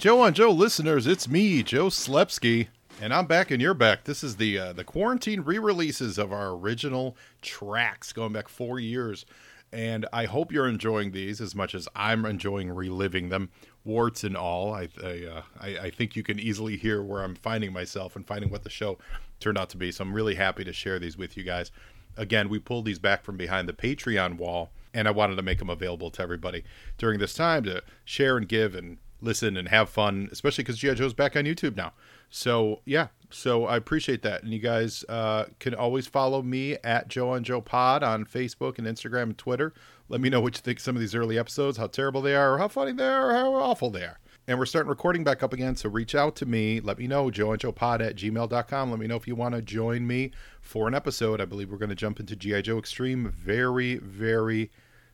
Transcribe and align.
Joe 0.00 0.22
on 0.22 0.32
Joe 0.32 0.50
listeners, 0.50 1.06
it's 1.06 1.28
me, 1.28 1.62
Joe 1.62 1.88
Slepsky, 1.88 2.68
and 3.02 3.12
I'm 3.12 3.26
back 3.26 3.50
and 3.50 3.60
you're 3.60 3.74
back. 3.74 4.04
This 4.04 4.24
is 4.24 4.36
the 4.36 4.58
uh, 4.58 4.72
the 4.72 4.82
quarantine 4.82 5.42
re-releases 5.42 6.16
of 6.16 6.32
our 6.32 6.52
original 6.52 7.18
tracks 7.42 8.10
going 8.14 8.32
back 8.32 8.48
four 8.48 8.80
years, 8.80 9.26
and 9.70 10.06
I 10.10 10.24
hope 10.24 10.52
you're 10.52 10.66
enjoying 10.66 11.10
these 11.10 11.38
as 11.38 11.54
much 11.54 11.74
as 11.74 11.86
I'm 11.94 12.24
enjoying 12.24 12.70
reliving 12.70 13.28
them, 13.28 13.50
warts 13.84 14.24
and 14.24 14.38
all. 14.38 14.72
I 14.72 14.88
I, 15.04 15.24
uh, 15.26 15.42
I 15.60 15.68
I 15.78 15.90
think 15.90 16.16
you 16.16 16.22
can 16.22 16.40
easily 16.40 16.78
hear 16.78 17.02
where 17.02 17.22
I'm 17.22 17.34
finding 17.34 17.70
myself 17.70 18.16
and 18.16 18.26
finding 18.26 18.48
what 18.48 18.62
the 18.62 18.70
show 18.70 18.96
turned 19.38 19.58
out 19.58 19.68
to 19.68 19.76
be. 19.76 19.92
So 19.92 20.02
I'm 20.02 20.14
really 20.14 20.36
happy 20.36 20.64
to 20.64 20.72
share 20.72 20.98
these 20.98 21.18
with 21.18 21.36
you 21.36 21.42
guys. 21.42 21.70
Again, 22.16 22.48
we 22.48 22.58
pulled 22.58 22.86
these 22.86 22.98
back 22.98 23.22
from 23.22 23.36
behind 23.36 23.68
the 23.68 23.74
Patreon 23.74 24.38
wall 24.38 24.70
and 24.94 25.06
I 25.06 25.10
wanted 25.10 25.36
to 25.36 25.42
make 25.42 25.58
them 25.58 25.70
available 25.70 26.10
to 26.12 26.22
everybody 26.22 26.64
during 26.96 27.18
this 27.18 27.34
time 27.34 27.64
to 27.64 27.82
share 28.06 28.38
and 28.38 28.48
give 28.48 28.74
and 28.74 28.96
listen 29.20 29.56
and 29.56 29.68
have 29.68 29.88
fun, 29.88 30.28
especially 30.32 30.64
because 30.64 30.78
GI 30.78 30.94
Joe's 30.94 31.14
back 31.14 31.36
on 31.36 31.44
YouTube 31.44 31.76
now. 31.76 31.92
So 32.30 32.80
yeah, 32.84 33.08
so 33.30 33.66
I 33.66 33.76
appreciate 33.76 34.22
that, 34.22 34.42
and 34.42 34.52
you 34.52 34.58
guys 34.58 35.04
uh, 35.08 35.46
can 35.58 35.74
always 35.74 36.06
follow 36.06 36.42
me 36.42 36.76
at 36.84 37.08
Joe 37.08 37.30
on 37.30 37.44
Joe 37.44 37.60
Pod 37.60 38.02
on 38.02 38.24
Facebook 38.24 38.78
and 38.78 38.86
Instagram 38.86 39.22
and 39.24 39.38
Twitter. 39.38 39.72
Let 40.08 40.20
me 40.20 40.28
know 40.30 40.40
what 40.40 40.56
you 40.56 40.62
think 40.62 40.80
some 40.80 40.96
of 40.96 41.00
these 41.00 41.14
early 41.14 41.38
episodes, 41.38 41.76
how 41.78 41.86
terrible 41.86 42.22
they 42.22 42.34
are, 42.34 42.54
or 42.54 42.58
how 42.58 42.68
funny 42.68 42.92
they 42.92 43.06
are, 43.06 43.30
or 43.30 43.34
how 43.34 43.54
awful 43.54 43.90
they 43.90 44.02
are. 44.04 44.18
And 44.48 44.58
we're 44.58 44.66
starting 44.66 44.88
recording 44.88 45.22
back 45.22 45.42
up 45.42 45.52
again, 45.52 45.76
so 45.76 45.88
reach 45.88 46.14
out 46.14 46.34
to 46.36 46.46
me. 46.46 46.80
Let 46.80 46.98
me 46.98 47.06
know, 47.06 47.30
Joe 47.30 47.52
and 47.52 47.60
Joe 47.60 47.72
Pod 47.72 48.02
at 48.02 48.16
gmail.com. 48.16 48.90
Let 48.90 48.98
me 48.98 49.06
know 49.06 49.16
if 49.16 49.28
you 49.28 49.36
want 49.36 49.54
to 49.54 49.62
join 49.62 50.06
me 50.06 50.32
for 50.60 50.88
an 50.88 50.94
episode. 50.94 51.40
I 51.40 51.44
believe 51.44 51.70
we're 51.70 51.78
going 51.78 51.90
to 51.90 51.94
jump 51.94 52.18
into 52.18 52.34
G.I. 52.34 52.62
Joe 52.62 52.78
Extreme 52.78 53.30
very, 53.30 53.96
very 53.96 54.70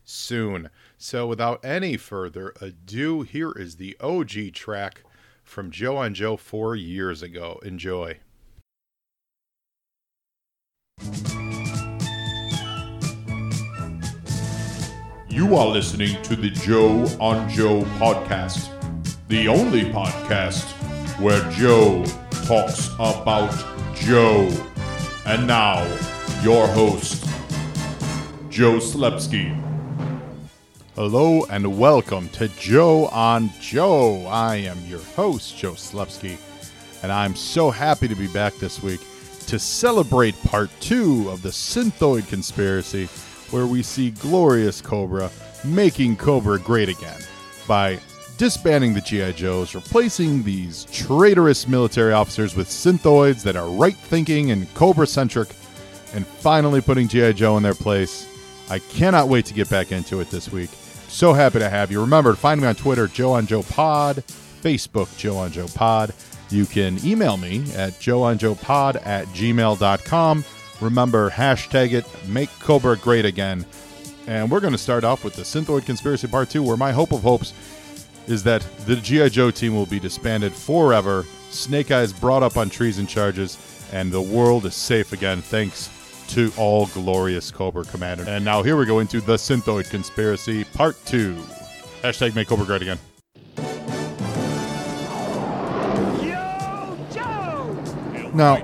soon. 0.07 0.69
So 0.97 1.27
without 1.27 1.63
any 1.63 1.97
further 1.97 2.53
ado, 2.61 3.21
here 3.21 3.51
is 3.51 3.75
the 3.75 3.97
OG 3.99 4.53
track 4.53 5.03
from 5.43 5.69
Joe 5.69 5.97
on 5.97 6.13
Joe 6.13 6.37
four 6.37 6.75
years 6.75 7.21
ago. 7.21 7.59
Enjoy. 7.63 8.19
You 15.29 15.55
are 15.55 15.67
listening 15.67 16.21
to 16.23 16.35
the 16.35 16.49
Joe 16.49 17.05
on 17.19 17.47
Joe 17.49 17.81
podcast, 17.99 18.69
the 19.27 19.47
only 19.47 19.81
podcast 19.83 20.63
where 21.19 21.47
Joe 21.51 22.03
talks 22.45 22.87
about 22.95 23.53
Joe. 23.95 24.49
And 25.25 25.45
now, 25.45 25.83
your 26.41 26.67
host, 26.67 27.25
Joe 28.49 28.77
Slepsky. 28.77 29.66
Hello 30.97 31.45
and 31.51 31.77
welcome 31.77 32.27
to 32.29 32.47
Joe 32.47 33.05
on 33.09 33.51
Joe. 33.61 34.25
I 34.25 34.55
am 34.55 34.83
your 34.87 35.03
host, 35.15 35.55
Joe 35.55 35.73
Slepsky, 35.73 36.39
and 37.03 37.11
I'm 37.11 37.35
so 37.35 37.69
happy 37.69 38.07
to 38.07 38.15
be 38.15 38.25
back 38.25 38.55
this 38.55 38.81
week 38.81 39.01
to 39.45 39.59
celebrate 39.59 40.33
part 40.45 40.71
two 40.79 41.29
of 41.29 41.43
the 41.43 41.49
Synthoid 41.49 42.27
conspiracy, 42.27 43.05
where 43.51 43.67
we 43.67 43.83
see 43.83 44.09
glorious 44.09 44.81
Cobra 44.81 45.29
making 45.63 46.17
Cobra 46.17 46.57
great 46.57 46.89
again 46.89 47.21
by 47.67 47.99
disbanding 48.39 48.95
the 48.95 49.01
G.I. 49.01 49.33
Joes, 49.33 49.75
replacing 49.75 50.41
these 50.41 50.85
traitorous 50.85 51.67
military 51.67 52.13
officers 52.13 52.55
with 52.55 52.69
Synthoids 52.69 53.43
that 53.43 53.55
are 53.55 53.69
right 53.69 53.95
thinking 53.95 54.49
and 54.49 54.73
Cobra 54.73 55.05
centric, 55.05 55.49
and 56.15 56.25
finally 56.25 56.81
putting 56.81 57.07
G.I. 57.07 57.33
Joe 57.33 57.55
in 57.55 57.61
their 57.61 57.75
place. 57.75 58.27
I 58.71 58.79
cannot 58.79 59.27
wait 59.27 59.45
to 59.45 59.53
get 59.53 59.69
back 59.69 59.91
into 59.91 60.21
it 60.21 60.31
this 60.31 60.51
week. 60.51 60.71
So 61.07 61.33
happy 61.33 61.59
to 61.59 61.69
have 61.69 61.91
you. 61.91 62.01
Remember 62.01 62.31
to 62.31 62.37
find 62.37 62.61
me 62.61 62.67
on 62.67 62.75
Twitter, 62.75 63.07
Joe 63.07 63.33
on 63.33 63.47
Joe 63.47 63.63
Pod, 63.63 64.23
Facebook, 64.61 65.15
Joe 65.17 65.37
on 65.37 65.51
Joe 65.51 65.67
Pod. 65.73 66.13
You 66.49 66.65
can 66.65 67.03
email 67.05 67.37
me 67.37 67.59
at 67.75 67.93
joeonjoepod 67.93 69.05
at 69.05 69.25
gmail.com. 69.27 70.45
Remember, 70.79 71.29
hashtag 71.29 71.93
it, 71.93 72.05
make 72.27 72.49
Cobra 72.59 72.97
great 72.97 73.25
again. 73.25 73.65
And 74.27 74.51
we're 74.51 74.59
going 74.59 74.73
to 74.73 74.77
start 74.77 75.03
off 75.03 75.23
with 75.23 75.35
the 75.35 75.41
Synthoid 75.41 75.85
Conspiracy 75.85 76.27
Part 76.27 76.49
2, 76.49 76.61
where 76.61 76.77
my 76.77 76.91
hope 76.91 77.11
of 77.11 77.21
hopes 77.21 77.53
is 78.27 78.43
that 78.43 78.61
the 78.85 78.97
G.I. 78.97 79.29
Joe 79.29 79.51
team 79.51 79.73
will 79.73 79.85
be 79.85 79.99
disbanded 79.99 80.53
forever, 80.53 81.25
Snake 81.49 81.91
Eyes 81.91 82.11
brought 82.11 82.43
up 82.43 82.57
on 82.57 82.69
treason 82.69 83.07
charges, 83.07 83.57
and 83.93 84.11
the 84.11 84.21
world 84.21 84.65
is 84.65 84.75
safe 84.75 85.13
again 85.13 85.41
thanks 85.41 85.89
to 86.29 86.51
all 86.57 86.87
glorious 86.87 87.51
Cobra 87.51 87.83
Commander. 87.83 88.25
And 88.27 88.43
now 88.43 88.63
here 88.63 88.77
we 88.77 88.85
go 88.85 88.99
into 88.99 89.21
the 89.21 89.35
Synthoid 89.35 89.89
Conspiracy 89.89 90.63
Part 90.63 90.95
2. 91.05 91.35
Hashtag 92.03 92.35
make 92.35 92.47
Cobra 92.47 92.65
great 92.65 92.81
again. 92.81 92.99
Now, 98.33 98.57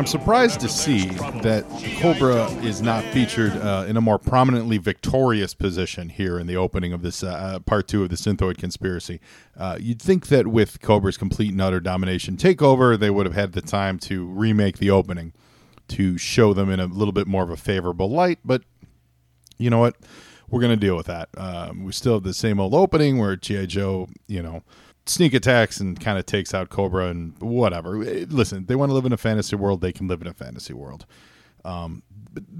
I'm 0.00 0.06
surprised 0.06 0.60
to 0.60 0.68
see 0.68 1.06
that 1.42 1.66
Cobra 2.00 2.46
is 2.62 2.80
not 2.80 3.04
featured 3.12 3.52
uh, 3.52 3.84
in 3.86 3.98
a 3.98 4.00
more 4.00 4.18
prominently 4.18 4.78
victorious 4.78 5.52
position 5.52 6.08
here 6.08 6.38
in 6.38 6.46
the 6.46 6.56
opening 6.56 6.92
of 6.92 7.02
this 7.02 7.22
uh, 7.22 7.26
uh, 7.26 7.58
part 7.58 7.88
two 7.88 8.02
of 8.02 8.08
the 8.08 8.16
Synthoid 8.16 8.56
conspiracy. 8.56 9.20
Uh, 9.58 9.76
you'd 9.80 10.00
think 10.00 10.28
that 10.28 10.46
with 10.46 10.80
Cobra's 10.80 11.18
complete 11.18 11.50
and 11.50 11.60
utter 11.60 11.80
domination 11.80 12.36
takeover, 12.36 12.98
they 12.98 13.10
would 13.10 13.26
have 13.26 13.34
had 13.34 13.52
the 13.52 13.60
time 13.60 13.98
to 13.98 14.24
remake 14.26 14.78
the 14.78 14.90
opening 14.90 15.34
to 15.90 16.18
show 16.18 16.52
them 16.54 16.70
in 16.70 16.80
a 16.80 16.86
little 16.86 17.12
bit 17.12 17.26
more 17.26 17.42
of 17.42 17.50
a 17.50 17.56
favorable 17.56 18.10
light, 18.10 18.38
but 18.44 18.62
you 19.58 19.70
know 19.70 19.78
what? 19.78 19.96
We're 20.48 20.60
going 20.60 20.78
to 20.78 20.86
deal 20.86 20.96
with 20.96 21.06
that. 21.06 21.28
Um, 21.36 21.84
we 21.84 21.92
still 21.92 22.14
have 22.14 22.22
the 22.24 22.34
same 22.34 22.58
old 22.58 22.74
opening 22.74 23.18
where 23.18 23.36
G.I. 23.36 23.66
Joe, 23.66 24.08
you 24.26 24.42
know, 24.42 24.62
sneak 25.06 25.32
attacks 25.34 25.78
and 25.80 26.00
kind 26.00 26.18
of 26.18 26.26
takes 26.26 26.52
out 26.54 26.70
Cobra 26.70 27.08
and 27.08 27.38
whatever. 27.40 28.02
Eh, 28.02 28.26
Listen, 28.28 28.66
they 28.66 28.74
want 28.74 28.90
to 28.90 28.94
live 28.94 29.04
in 29.04 29.12
a 29.12 29.16
fantasy 29.16 29.56
world, 29.56 29.80
they 29.80 29.92
can 29.92 30.08
live 30.08 30.20
in 30.22 30.26
a 30.26 30.34
fantasy 30.34 30.72
world. 30.72 31.06
Um, 31.64 32.02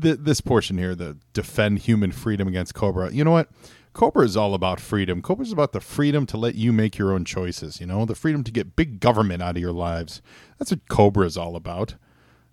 th- 0.00 0.19
this 0.20 0.40
portion 0.40 0.78
here, 0.78 0.94
the 0.94 1.16
defend 1.32 1.80
human 1.80 2.12
freedom 2.12 2.46
against 2.46 2.74
Cobra, 2.74 3.10
you 3.12 3.24
know 3.24 3.30
what? 3.32 3.48
Cobra 3.92 4.24
is 4.24 4.36
all 4.36 4.54
about 4.54 4.78
freedom. 4.78 5.20
Cobra 5.20 5.44
is 5.44 5.52
about 5.52 5.72
the 5.72 5.80
freedom 5.80 6.24
to 6.26 6.36
let 6.36 6.54
you 6.54 6.72
make 6.72 6.96
your 6.96 7.12
own 7.12 7.24
choices, 7.24 7.80
you 7.80 7.86
know, 7.86 8.04
the 8.04 8.14
freedom 8.14 8.44
to 8.44 8.52
get 8.52 8.76
big 8.76 9.00
government 9.00 9.42
out 9.42 9.56
of 9.56 9.62
your 9.62 9.72
lives. 9.72 10.22
That's 10.58 10.70
what 10.70 10.88
Cobra 10.88 11.26
is 11.26 11.36
all 11.36 11.56
about. 11.56 11.96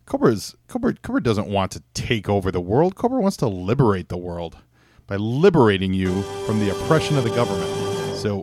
Cobra's 0.07 0.56
Cobra 0.68 0.94
Cobra 0.94 1.22
doesn't 1.22 1.47
want 1.50 1.69
to 1.73 1.84
take 1.94 2.29
over 2.29 2.50
the 2.50 2.62
world. 2.62 2.95
Cobra 2.95 3.19
wants 3.19 3.35
to 3.38 3.47
liberate 3.47 4.07
the 4.07 4.18
world 4.18 4.57
by 5.06 5.18
liberating 5.18 5.94
you 5.94 6.22
from 6.45 6.59
the 6.62 6.69
oppression 6.72 7.18
of 7.18 7.25
the 7.25 7.29
government. 7.31 7.69
So 8.16 8.41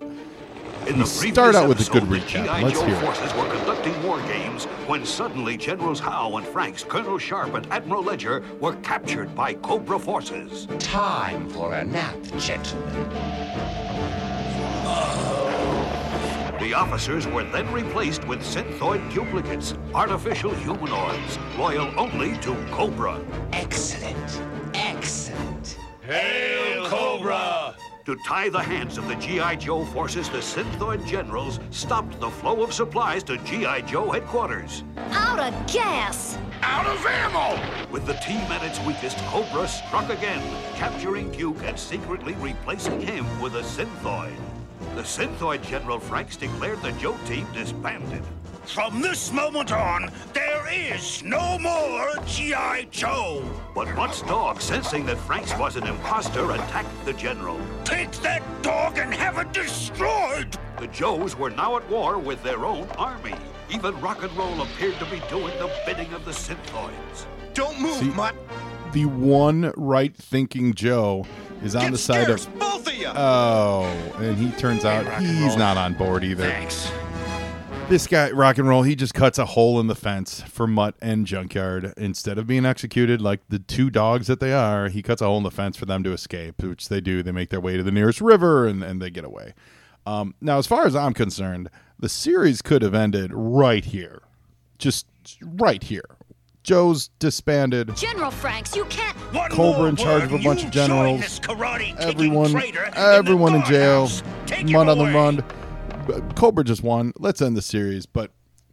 In 0.86 0.96
we 0.96 1.00
the 1.00 1.06
start 1.06 1.54
out 1.54 1.66
with 1.66 1.80
a 1.80 1.90
good 1.90 2.02
episode, 2.02 2.10
the 2.10 2.20
recap. 2.20 2.44
G.I. 2.44 2.62
Let's 2.62 2.80
Joe 2.80 2.86
hear 2.86 2.96
it. 2.96 3.00
forces 3.00 3.34
were 3.34 3.48
conducting 3.48 4.02
war 4.02 4.20
games 4.22 4.64
when 4.86 5.06
suddenly 5.06 5.56
Generals 5.56 6.00
Howe 6.00 6.36
and 6.36 6.46
Franks, 6.46 6.84
Colonel 6.84 7.16
Sharp, 7.16 7.54
and 7.54 7.66
Admiral 7.72 8.02
Ledger 8.02 8.44
were 8.60 8.76
captured 8.76 9.34
by 9.34 9.54
Cobra 9.54 9.98
forces. 9.98 10.66
Time 10.78 11.48
for 11.48 11.72
a 11.72 11.82
nap, 11.82 12.16
gentlemen. 12.36 13.10
The 16.64 16.72
officers 16.72 17.26
were 17.26 17.44
then 17.44 17.70
replaced 17.74 18.26
with 18.26 18.40
synthoid 18.40 19.12
duplicates, 19.12 19.74
artificial 19.92 20.50
humanoids, 20.54 21.38
loyal 21.58 21.92
only 22.00 22.38
to 22.38 22.54
Cobra. 22.70 23.20
Excellent. 23.52 24.40
Excellent. 24.72 25.78
Hail 26.00 26.86
Cobra! 26.86 27.76
To 28.06 28.16
tie 28.26 28.48
the 28.48 28.62
hands 28.62 28.96
of 28.96 29.06
the 29.08 29.14
G.I. 29.16 29.56
Joe 29.56 29.84
forces, 29.84 30.30
the 30.30 30.38
synthoid 30.38 31.06
generals 31.06 31.60
stopped 31.68 32.18
the 32.18 32.30
flow 32.30 32.62
of 32.62 32.72
supplies 32.72 33.22
to 33.24 33.36
G.I. 33.44 33.82
Joe 33.82 34.10
headquarters. 34.10 34.84
Out 35.10 35.40
of 35.40 35.70
gas! 35.70 36.38
Out 36.62 36.86
of 36.86 37.04
ammo! 37.04 37.60
With 37.90 38.06
the 38.06 38.14
team 38.14 38.40
at 38.50 38.64
its 38.64 38.80
weakest, 38.86 39.18
Cobra 39.26 39.68
struck 39.68 40.08
again, 40.08 40.40
capturing 40.76 41.30
Duke 41.30 41.62
and 41.62 41.78
secretly 41.78 42.32
replacing 42.36 43.02
him 43.02 43.26
with 43.42 43.54
a 43.56 43.62
synthoid. 43.62 44.53
The 44.94 45.02
synthoid 45.02 45.62
General 45.62 45.98
Franks 46.00 46.36
declared 46.36 46.80
the 46.82 46.92
Joe 46.92 47.16
team 47.26 47.46
disbanded. 47.52 48.22
From 48.64 49.02
this 49.02 49.30
moment 49.30 49.72
on, 49.72 50.10
there 50.32 50.66
is 50.72 51.22
no 51.22 51.58
more 51.58 52.14
G.I. 52.26 52.86
Joe. 52.90 53.44
But 53.74 53.94
Mutt's 53.94 54.22
dog, 54.22 54.60
sensing 54.60 55.04
that 55.06 55.18
Franks 55.18 55.56
was 55.58 55.76
an 55.76 55.86
imposter, 55.86 56.50
attacked 56.50 57.04
the 57.04 57.12
general. 57.12 57.60
Take 57.84 58.10
that 58.22 58.42
dog 58.62 58.96
and 58.98 59.12
have 59.12 59.36
it 59.38 59.52
destroyed. 59.52 60.56
The 60.80 60.86
Joes 60.86 61.36
were 61.36 61.50
now 61.50 61.76
at 61.76 61.88
war 61.90 62.18
with 62.18 62.42
their 62.42 62.64
own 62.64 62.88
army. 62.96 63.34
Even 63.70 64.00
rock 64.00 64.22
and 64.22 64.32
roll 64.36 64.62
appeared 64.62 64.98
to 64.98 65.04
be 65.06 65.20
doing 65.28 65.56
the 65.58 65.70
bidding 65.84 66.12
of 66.14 66.24
the 66.24 66.30
synthoids. 66.30 67.26
Don't 67.52 67.78
move, 67.80 67.96
See- 67.98 68.06
Mutt. 68.10 68.34
the 68.92 69.04
one 69.04 69.72
right 69.76 70.14
thinking 70.16 70.72
Joe 70.74 71.26
is 71.64 71.74
on 71.74 71.82
Get 71.82 71.92
the 71.92 71.98
side 71.98 72.24
scarce, 72.24 72.46
of 72.46 72.58
both 72.58 72.86
of 72.86 72.94
you. 72.94 73.08
Oh, 73.08 73.84
and 74.18 74.36
he 74.36 74.50
turns 74.52 74.84
out 74.84 75.06
rock 75.06 75.20
and 75.20 75.26
he's 75.26 75.56
not 75.56 75.76
on 75.76 75.94
board 75.94 76.22
either. 76.24 76.44
Thanks. 76.44 76.90
This 77.88 78.06
guy, 78.06 78.30
rock 78.30 78.56
and 78.56 78.66
roll, 78.66 78.82
he 78.82 78.96
just 78.96 79.12
cuts 79.12 79.38
a 79.38 79.44
hole 79.44 79.78
in 79.78 79.88
the 79.88 79.94
fence 79.94 80.40
for 80.40 80.66
Mutt 80.66 80.94
and 81.02 81.26
Junkyard. 81.26 81.92
Instead 81.98 82.38
of 82.38 82.46
being 82.46 82.64
executed 82.64 83.20
like 83.20 83.40
the 83.50 83.58
two 83.58 83.90
dogs 83.90 84.26
that 84.26 84.40
they 84.40 84.54
are, 84.54 84.88
he 84.88 85.02
cuts 85.02 85.20
a 85.20 85.26
hole 85.26 85.36
in 85.36 85.42
the 85.42 85.50
fence 85.50 85.76
for 85.76 85.84
them 85.84 86.02
to 86.02 86.12
escape, 86.12 86.62
which 86.62 86.88
they 86.88 87.02
do. 87.02 87.22
They 87.22 87.30
make 87.30 87.50
their 87.50 87.60
way 87.60 87.76
to 87.76 87.82
the 87.82 87.92
nearest 87.92 88.22
river 88.22 88.66
and, 88.66 88.82
and 88.82 89.02
they 89.02 89.10
get 89.10 89.24
away. 89.24 89.52
Um, 90.06 90.34
now, 90.40 90.56
as 90.56 90.66
far 90.66 90.86
as 90.86 90.96
I'm 90.96 91.12
concerned, 91.12 91.68
the 91.98 92.08
series 92.08 92.62
could 92.62 92.80
have 92.80 92.94
ended 92.94 93.30
right 93.34 93.84
here, 93.84 94.22
just 94.78 95.06
right 95.42 95.82
here. 95.82 96.04
Joe's 96.64 97.08
disbanded. 97.20 97.94
General 97.94 98.30
Franks, 98.30 98.74
you 98.74 98.84
can't. 98.86 99.16
One 99.32 99.50
Cobra 99.50 99.78
more 99.80 99.88
in 99.90 99.96
charge 99.96 100.24
of 100.24 100.32
a 100.32 100.38
bunch 100.38 100.62
you 100.62 100.66
of 100.68 100.72
generals. 100.72 101.10
join 101.12 101.20
this 101.20 101.38
karate-kicking 101.38 101.98
Everyone, 102.08 102.56
everyone 102.96 103.54
in, 103.54 103.60
in, 103.60 103.66
jail. 103.66 104.08
guardhouse. 104.08 104.72
Mutt 104.72 104.88
on 104.88 104.98
the 104.98 105.04
run. 105.04 105.44
But 106.06 106.34
Cobra 106.36 106.64
just 106.64 106.82
won. 106.82 107.12
Let's 107.18 107.40
end 107.42 107.56
the 107.56 107.62
series, 107.62 108.06
but 108.06 108.30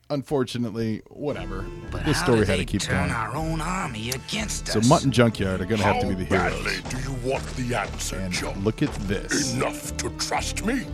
unfortunately, 0.09 1.01
whatever. 1.09 1.65
But 1.91 2.05
this 2.05 2.19
story 2.19 2.45
had 2.45 2.57
to 2.59 2.65
keep 2.65 2.81
turn 2.81 3.07
going. 3.07 3.11
our 3.11 3.35
own 3.35 3.59
army 3.61 4.09
against 4.11 4.67
So 4.67 4.79
us? 4.79 4.87
Mutt 4.89 5.03
and 5.03 5.11
Junkyard 5.13 5.61
are 5.61 5.65
going 5.65 5.79
to 5.79 5.85
have 5.85 6.01
to 6.01 6.07
be 6.07 6.13
the 6.15 6.25
heroes. 6.25 6.53
badly 6.53 6.71
heroes. 6.71 6.83
do 6.89 6.97
you 7.11 7.29
want 7.29 7.45
the 7.55 7.75
answer, 7.75 8.15
And 8.17 8.33
Joe? 8.33 8.53
look 8.59 8.81
at 8.81 8.93
this. 9.07 9.53
Enough 9.53 9.97
to 9.97 10.09
trust 10.11 10.65
me? 10.65 10.85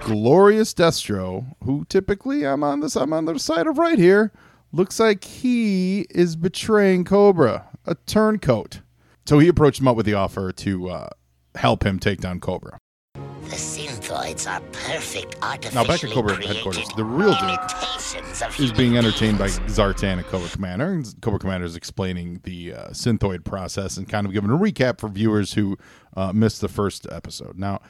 glorious 0.00 0.72
Destro, 0.72 1.54
who 1.64 1.84
typically 1.88 2.46
I'm 2.46 2.62
on 2.64 2.80
this 2.80 2.96
I'm 2.96 3.12
on 3.12 3.24
the 3.26 3.38
side 3.38 3.66
of 3.66 3.76
right 3.78 3.98
here, 3.98 4.32
looks 4.72 4.98
like 4.98 5.24
he 5.24 6.06
is 6.10 6.34
betraying 6.34 7.04
Cobra, 7.04 7.68
a 7.86 7.94
turncoat. 8.06 8.80
So 9.26 9.38
he 9.38 9.48
approached 9.48 9.80
him 9.80 9.88
up 9.88 9.96
with 9.96 10.06
the 10.06 10.14
offer 10.14 10.50
to 10.52 10.90
uh, 10.90 11.08
help 11.54 11.84
him 11.84 11.98
take 11.98 12.20
down 12.20 12.40
Cobra. 12.40 12.78
The 13.14 13.58
synthoids 13.58 14.50
are 14.50 14.60
perfect 14.72 15.36
artificially 15.42 15.74
Now 15.74 15.86
back 15.86 16.02
at 16.02 16.10
Cobra 16.10 16.46
headquarters, 16.46 16.88
the 16.96 17.04
real 17.04 17.34
Duke 17.34 18.58
is 18.58 18.72
being 18.72 18.96
entertained 18.96 19.38
by. 19.38 19.48
Zartan 19.48 20.18
and 20.18 20.26
Cobra 20.26 20.48
Commander. 20.48 20.90
And 20.90 21.20
Cobra 21.20 21.38
Commander 21.38 21.66
is 21.66 21.76
explaining 21.76 22.40
the 22.44 22.72
uh, 22.72 22.88
synthoid 22.88 23.44
process 23.44 23.96
and 23.96 24.08
kind 24.08 24.26
of 24.26 24.32
giving 24.32 24.50
a 24.50 24.56
recap 24.56 25.00
for 25.00 25.08
viewers 25.08 25.52
who 25.52 25.76
uh, 26.16 26.32
missed 26.32 26.62
the 26.62 26.68
first 26.68 27.06
episode. 27.12 27.58
Now, 27.58 27.80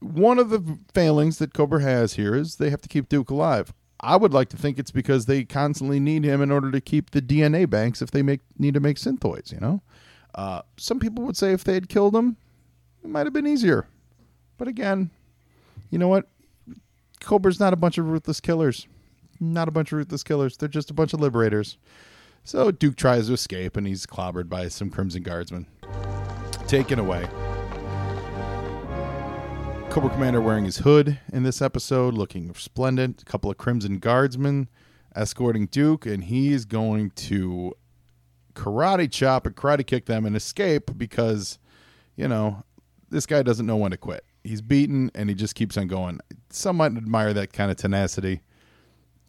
one 0.00 0.38
of 0.38 0.50
the 0.50 0.78
failings 0.94 1.38
that 1.38 1.52
Cobra 1.52 1.82
has 1.82 2.14
here 2.14 2.34
is 2.34 2.56
they 2.56 2.70
have 2.70 2.80
to 2.82 2.88
keep 2.88 3.08
Duke 3.08 3.30
alive. 3.30 3.74
I 4.00 4.16
would 4.16 4.34
like 4.34 4.50
to 4.50 4.56
think 4.56 4.78
it's 4.78 4.90
because 4.90 5.26
they 5.26 5.44
constantly 5.44 5.98
need 6.00 6.24
him 6.24 6.42
in 6.42 6.50
order 6.50 6.70
to 6.70 6.80
keep 6.80 7.10
the 7.10 7.22
DNA 7.22 7.68
banks 7.68 8.02
if 8.02 8.10
they 8.10 8.22
make 8.22 8.40
need 8.58 8.74
to 8.74 8.80
make 8.80 8.96
synthoids. 8.96 9.52
You 9.52 9.60
know, 9.60 9.82
uh, 10.34 10.62
some 10.76 11.00
people 11.00 11.24
would 11.24 11.36
say 11.36 11.52
if 11.52 11.64
they 11.64 11.74
had 11.74 11.88
killed 11.88 12.14
him, 12.14 12.36
it 13.02 13.08
might 13.08 13.26
have 13.26 13.32
been 13.32 13.46
easier. 13.46 13.86
But 14.58 14.68
again, 14.68 15.10
you 15.90 15.98
know 15.98 16.08
what? 16.08 16.28
Cobra's 17.20 17.60
not 17.60 17.72
a 17.72 17.76
bunch 17.76 17.98
of 17.98 18.08
ruthless 18.08 18.40
killers. 18.40 18.86
Not 19.40 19.68
a 19.68 19.70
bunch 19.70 19.92
of 19.92 19.98
ruthless 19.98 20.22
killers. 20.22 20.56
They're 20.56 20.68
just 20.68 20.90
a 20.90 20.94
bunch 20.94 21.12
of 21.12 21.20
liberators. 21.20 21.76
So 22.44 22.70
Duke 22.70 22.96
tries 22.96 23.26
to 23.26 23.34
escape 23.34 23.76
and 23.76 23.86
he's 23.86 24.06
clobbered 24.06 24.48
by 24.48 24.68
some 24.68 24.90
Crimson 24.90 25.22
Guardsmen. 25.22 25.66
Taken 26.68 26.98
away. 26.98 27.28
Cobra 29.96 30.10
Commander 30.10 30.42
wearing 30.42 30.66
his 30.66 30.76
hood 30.76 31.20
in 31.32 31.42
this 31.42 31.62
episode, 31.62 32.12
looking 32.12 32.52
splendid. 32.52 33.22
A 33.22 33.24
couple 33.24 33.50
of 33.50 33.56
Crimson 33.56 33.98
Guardsmen 33.98 34.68
escorting 35.14 35.68
Duke, 35.68 36.04
and 36.04 36.24
he's 36.24 36.66
going 36.66 37.12
to 37.12 37.72
karate 38.52 39.10
chop 39.10 39.46
and 39.46 39.56
karate 39.56 39.86
kick 39.86 40.04
them 40.04 40.26
and 40.26 40.36
escape 40.36 40.90
because, 40.98 41.58
you 42.14 42.28
know, 42.28 42.62
this 43.08 43.24
guy 43.24 43.42
doesn't 43.42 43.64
know 43.64 43.78
when 43.78 43.90
to 43.90 43.96
quit. 43.96 44.22
He's 44.44 44.60
beaten 44.60 45.10
and 45.14 45.30
he 45.30 45.34
just 45.34 45.54
keeps 45.54 45.78
on 45.78 45.86
going. 45.86 46.20
Some 46.50 46.76
might 46.76 46.94
admire 46.94 47.32
that 47.32 47.54
kind 47.54 47.70
of 47.70 47.78
tenacity. 47.78 48.42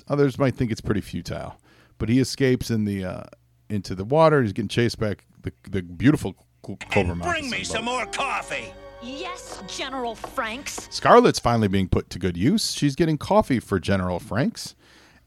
Others 0.09 0.37
might 0.37 0.55
think 0.55 0.69
it's 0.69 0.81
pretty 0.81 0.99
futile. 0.99 1.61
But 1.97 2.09
he 2.09 2.19
escapes 2.19 2.69
in 2.69 2.83
the 2.83 3.05
uh, 3.05 3.23
into 3.69 3.95
the 3.95 4.03
water. 4.03 4.41
He's 4.41 4.51
getting 4.51 4.67
chased 4.67 4.99
back. 4.99 5.23
The 5.43 5.53
the 5.69 5.81
beautiful 5.81 6.35
co- 6.61 6.77
Cobra 6.91 7.15
bring 7.15 7.49
me 7.49 7.63
some 7.63 7.85
more 7.85 8.05
coffee. 8.07 8.73
Yes, 9.01 9.61
General 9.67 10.15
Franks. 10.15 10.87
Scarlett's 10.91 11.39
finally 11.39 11.67
being 11.67 11.87
put 11.87 12.09
to 12.11 12.19
good 12.19 12.35
use. 12.35 12.71
She's 12.73 12.95
getting 12.95 13.17
coffee 13.17 13.59
for 13.59 13.79
General 13.79 14.19
Franks, 14.19 14.75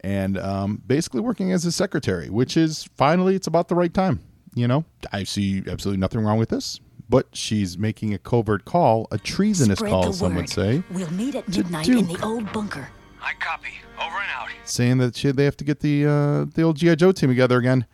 and 0.01 0.37
um, 0.37 0.81
basically 0.85 1.21
working 1.21 1.51
as 1.51 1.63
his 1.63 1.75
secretary, 1.75 2.29
which 2.29 2.57
is 2.57 2.83
finally 2.95 3.35
it's 3.35 3.47
about 3.47 3.69
the 3.69 3.75
right 3.75 3.93
time. 3.93 4.19
You 4.53 4.67
know, 4.67 4.83
I 5.13 5.23
see 5.23 5.59
absolutely 5.67 5.99
nothing 6.01 6.21
wrong 6.21 6.37
with 6.37 6.49
this. 6.49 6.79
But 7.09 7.27
she's 7.33 7.77
making 7.77 8.13
a 8.13 8.17
covert 8.17 8.63
call, 8.63 9.07
a 9.11 9.17
treasonous 9.17 9.79
Spread 9.79 9.91
call, 9.91 10.03
the 10.07 10.13
some 10.13 10.35
word. 10.35 10.41
would 10.43 10.49
say, 10.49 10.81
We'll 10.91 11.11
meet 11.11 11.35
at 11.35 11.45
To 11.51 11.59
midnight 11.63 11.89
in 11.89 12.07
the 12.07 12.23
old 12.23 12.51
bunker. 12.53 12.87
I 13.21 13.33
copy. 13.33 13.69
Over 14.01 14.15
and 14.17 14.29
out. 14.33 14.49
saying 14.63 14.97
that 14.99 15.15
she, 15.17 15.29
they 15.31 15.43
have 15.45 15.57
to 15.57 15.63
get 15.65 15.81
the 15.81 16.05
uh, 16.05 16.45
the 16.55 16.61
old 16.63 16.77
GI 16.77 16.95
Joe 16.95 17.11
team 17.11 17.29
together 17.29 17.57
again. 17.57 17.85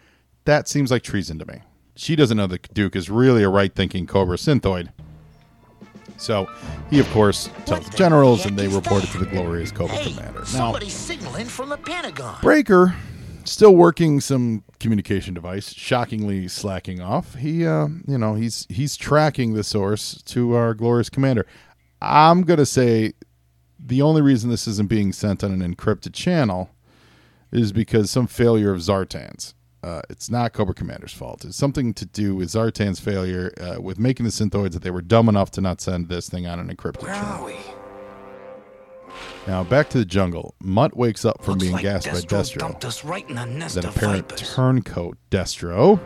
That 0.46 0.68
seems 0.68 0.90
like 0.92 1.02
treason 1.04 1.38
to 1.40 1.46
me. 1.46 1.62
She 1.96 2.16
doesn't 2.16 2.38
know 2.38 2.48
that 2.48 2.74
Duke 2.74 2.96
is 2.96 3.10
really 3.10 3.44
a 3.44 3.50
right-thinking 3.50 4.06
Cobra 4.08 4.38
synthoid. 4.38 4.90
So 6.18 6.50
he, 6.90 7.00
of 7.00 7.10
course, 7.12 7.50
tells 7.66 7.86
the 7.86 7.92
the 7.92 7.98
generals, 7.98 8.46
and 8.46 8.58
they 8.58 8.68
report 8.68 9.04
it 9.04 9.08
to 9.12 9.20
the 9.20 9.26
glorious 9.26 9.72
Cobra 9.72 9.96
Hey, 9.96 10.14
Commander. 10.14 10.40
Now, 10.40 10.46
somebody's 10.46 10.94
signaling 10.94 11.46
from 11.46 11.70
the 11.70 11.78
Pentagon. 11.78 12.38
Breaker, 12.42 12.96
still 13.46 13.76
working 13.76 14.20
some 14.20 14.64
communication 14.80 15.34
device, 15.34 15.74
shockingly 15.74 16.48
slacking 16.48 17.02
off. 17.02 17.36
He, 17.36 17.66
uh, 17.66 17.88
you 18.08 18.18
know, 18.18 18.36
he's 18.36 18.66
he's 18.70 18.98
tracking 18.98 19.54
the 19.54 19.64
source 19.64 20.22
to 20.24 20.54
our 20.54 20.74
glorious 20.74 21.10
commander. 21.10 21.46
I'm 22.02 22.44
gonna 22.44 22.66
say 22.66 23.14
the 23.80 24.02
only 24.02 24.22
reason 24.22 24.50
this 24.50 24.68
isn't 24.68 24.90
being 24.90 25.14
sent 25.14 25.44
on 25.44 25.52
an 25.52 25.76
encrypted 25.76 26.14
channel 26.14 26.72
is 27.52 27.72
because 27.72 28.12
some 28.12 28.28
failure 28.28 28.72
of 28.72 28.80
Zartan's. 28.82 29.54
Uh, 29.84 30.02
it's 30.10 30.30
not 30.30 30.54
Cobra 30.54 30.74
Commander's 30.74 31.14
fault. 31.14 31.46
It's 31.46 31.56
something 31.56 31.94
to 31.94 32.06
do 32.06 32.36
with 32.36 32.50
Zartan's 32.50 33.00
failure 33.00 33.54
uh, 33.62 33.80
with 33.82 34.00
making 34.00 34.26
the 34.26 34.32
synthoids 34.32 34.72
that 34.74 34.82
they 34.82 34.92
were 34.92 35.02
dumb 35.04 35.30
enough 35.30 35.52
to 35.52 35.62
not 35.62 35.80
send 35.82 36.10
this 36.10 36.28
thing 36.30 36.48
on 36.48 36.60
an 36.60 36.68
encrypted 36.76 37.04
Where 37.04 37.14
channel. 37.14 37.44
are 37.44 37.46
we? 37.46 37.56
Now 39.48 39.64
back 39.64 39.90
to 39.92 39.98
the 40.00 40.06
jungle. 40.06 40.56
Mutt 40.62 40.98
wakes 40.98 41.24
up 41.26 41.44
from 41.44 41.54
Looks 41.54 41.62
being 41.64 41.74
like 41.74 41.84
gassed 41.84 42.08
by 42.08 42.14
Destro 42.20 42.28
Destro. 42.28 42.58
dumped 42.60 42.86
us 42.86 43.04
right 43.06 43.28
in 43.30 43.38
a 43.38 43.46
nest 43.46 43.76
that 43.76 43.86
apparent 43.86 44.30
vipers. 44.30 44.54
turncoat 44.56 45.18
Destro. 45.32 46.00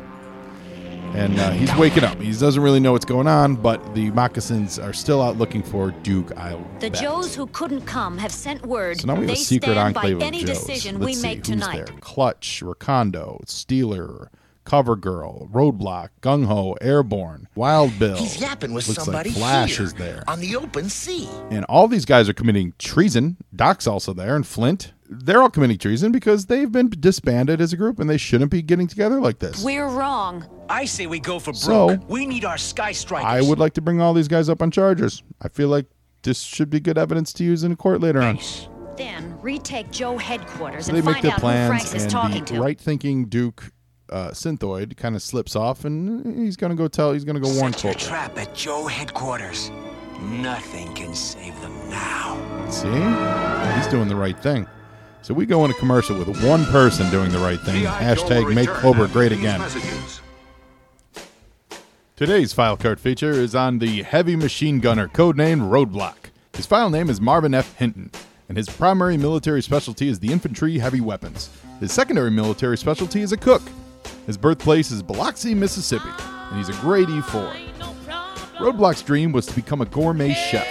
And 1.13 1.37
uh, 1.39 1.51
he's 1.51 1.73
waking 1.75 2.03
up. 2.05 2.19
He 2.21 2.31
doesn't 2.31 2.61
really 2.63 2.79
know 2.79 2.93
what's 2.93 3.05
going 3.05 3.27
on, 3.27 3.55
but 3.55 3.93
the 3.95 4.09
moccasins 4.11 4.79
are 4.79 4.93
still 4.93 5.21
out 5.21 5.37
looking 5.37 5.61
for 5.61 5.91
Duke. 6.03 6.31
I'll 6.37 6.59
The 6.79 6.89
bet. 6.89 7.01
Joes 7.01 7.35
who 7.35 7.47
couldn't 7.47 7.81
come 7.81 8.17
have 8.17 8.31
sent 8.31 8.65
word. 8.65 9.01
So 9.01 9.07
now 9.07 9.15
we 9.15 9.21
have 9.21 9.27
they 9.27 9.33
a 9.33 9.35
secret 9.35 9.77
enclave 9.77 10.19
by 10.19 10.23
of 10.25 10.27
any 10.27 10.39
Joes. 10.43 10.59
decision 10.59 10.95
Let's 10.99 11.05
we 11.05 11.13
see, 11.13 11.27
make 11.27 11.37
who's 11.39 11.47
tonight. 11.47 11.85
there? 11.87 11.95
Clutch, 11.99 12.61
Recondo, 12.63 13.43
Steeler, 13.45 14.29
Cover 14.63 14.95
Girl, 14.95 15.49
Roadblock, 15.51 16.09
Gung 16.21 16.45
Ho, 16.45 16.77
Airborne, 16.79 17.47
Wild 17.55 17.97
Bill. 17.99 18.15
He's 18.15 18.39
yapping 18.39 18.73
with 18.73 18.87
Looks 18.87 19.03
somebody 19.03 19.31
like 19.31 19.37
Flash 19.39 19.77
here 19.77 19.85
is 19.85 19.93
there. 19.95 20.23
on 20.29 20.39
the 20.39 20.55
open 20.55 20.89
sea. 20.89 21.27
And 21.49 21.65
all 21.65 21.87
these 21.89 22.05
guys 22.05 22.29
are 22.29 22.33
committing 22.33 22.73
treason. 22.79 23.35
Doc's 23.53 23.85
also 23.85 24.13
there, 24.13 24.35
and 24.35 24.47
Flint. 24.47 24.93
They're 25.13 25.41
all 25.41 25.49
committing 25.49 25.77
treason 25.77 26.13
because 26.13 26.45
they've 26.45 26.71
been 26.71 26.89
disbanded 26.89 27.59
as 27.59 27.73
a 27.73 27.77
group, 27.77 27.99
and 27.99 28.09
they 28.09 28.17
shouldn't 28.17 28.49
be 28.49 28.61
getting 28.61 28.87
together 28.87 29.19
like 29.19 29.39
this. 29.39 29.61
We're 29.63 29.87
wrong. 29.89 30.45
I 30.69 30.85
say 30.85 31.05
we 31.05 31.19
go 31.19 31.37
for 31.37 31.51
broke. 31.51 31.55
So- 31.57 31.99
we 32.07 32.25
need 32.25 32.45
our 32.45 32.57
sky 32.57 32.93
strikers. 32.93 33.27
I 33.27 33.41
would 33.41 33.59
like 33.59 33.73
to 33.73 33.81
bring 33.81 33.99
all 33.99 34.13
these 34.13 34.29
guys 34.29 34.47
up 34.47 34.61
on 34.61 34.71
charges. 34.71 35.21
I 35.41 35.49
feel 35.49 35.67
like 35.67 35.85
this 36.23 36.39
should 36.41 36.69
be 36.69 36.79
good 36.79 36.97
evidence 36.97 37.33
to 37.33 37.43
use 37.43 37.63
in 37.65 37.75
court 37.75 37.99
later 37.99 38.21
on. 38.21 38.39
Then 38.95 39.37
retake 39.41 39.91
Joe 39.91 40.17
headquarters 40.17 40.85
So 40.85 40.93
and 40.93 40.97
they 40.97 41.05
make 41.05 41.15
find 41.15 41.25
their 41.25 41.31
out 41.31 41.35
who 41.37 41.41
plans, 41.41 41.69
Franks 41.69 41.93
is 41.93 42.03
and 42.03 42.11
talking 42.11 42.45
the 42.45 42.53
to. 42.55 42.61
right-thinking 42.61 43.25
Duke 43.25 43.71
uh, 44.11 44.29
Synthoid 44.29 44.95
kind 44.97 45.15
of 45.15 45.21
slips 45.21 45.55
off, 45.55 45.83
and 45.85 46.37
he's 46.37 46.55
gonna 46.55 46.75
go 46.75 46.87
tell. 46.87 47.11
He's 47.13 47.23
gonna 47.25 47.39
go 47.39 47.53
warn 47.57 47.73
Set 47.73 47.83
your 47.83 47.93
Cobra. 47.93 48.07
trap 48.07 48.37
at 48.37 48.53
Joe 48.55 48.85
headquarters. 48.87 49.71
Nothing 50.21 50.93
can 50.93 51.13
save 51.15 51.59
them 51.61 51.73
now. 51.89 52.37
See, 52.69 52.87
he's 53.77 53.87
doing 53.87 54.07
the 54.07 54.15
right 54.15 54.37
thing. 54.39 54.67
So 55.23 55.35
we 55.35 55.45
go 55.45 55.65
into 55.65 55.77
commercial 55.77 56.17
with 56.17 56.43
one 56.43 56.65
person 56.65 57.09
doing 57.11 57.31
the 57.31 57.37
right 57.37 57.59
thing. 57.59 57.83
Hashtag 57.83 58.53
Make 58.55 58.69
Cobra 58.69 59.07
Great 59.07 59.31
Again. 59.31 59.61
Today's 62.15 62.53
file 62.53 62.75
card 62.75 62.99
feature 62.99 63.31
is 63.31 63.53
on 63.53 63.79
the 63.79 64.01
heavy 64.01 64.35
machine 64.35 64.79
gunner, 64.79 65.07
codenamed 65.07 65.69
Roadblock. 65.69 66.15
His 66.53 66.65
file 66.65 66.89
name 66.89 67.09
is 67.09 67.21
Marvin 67.21 67.53
F. 67.53 67.75
Hinton, 67.77 68.11
and 68.49 68.57
his 68.57 68.67
primary 68.67 69.15
military 69.15 69.61
specialty 69.61 70.07
is 70.07 70.19
the 70.19 70.31
infantry 70.31 70.79
heavy 70.79 71.01
weapons. 71.01 71.49
His 71.79 71.91
secondary 71.91 72.31
military 72.31 72.77
specialty 72.77 73.21
is 73.21 73.31
a 73.31 73.37
cook. 73.37 73.61
His 74.25 74.37
birthplace 74.37 74.91
is 74.91 75.03
Biloxi, 75.03 75.53
Mississippi, 75.55 76.09
and 76.09 76.57
he's 76.57 76.69
a 76.69 76.79
grade 76.81 77.07
E4. 77.07 77.71
Roadblock's 78.57 79.01
dream 79.03 79.31
was 79.31 79.45
to 79.47 79.55
become 79.55 79.81
a 79.81 79.85
gourmet 79.85 80.33
chef. 80.33 80.67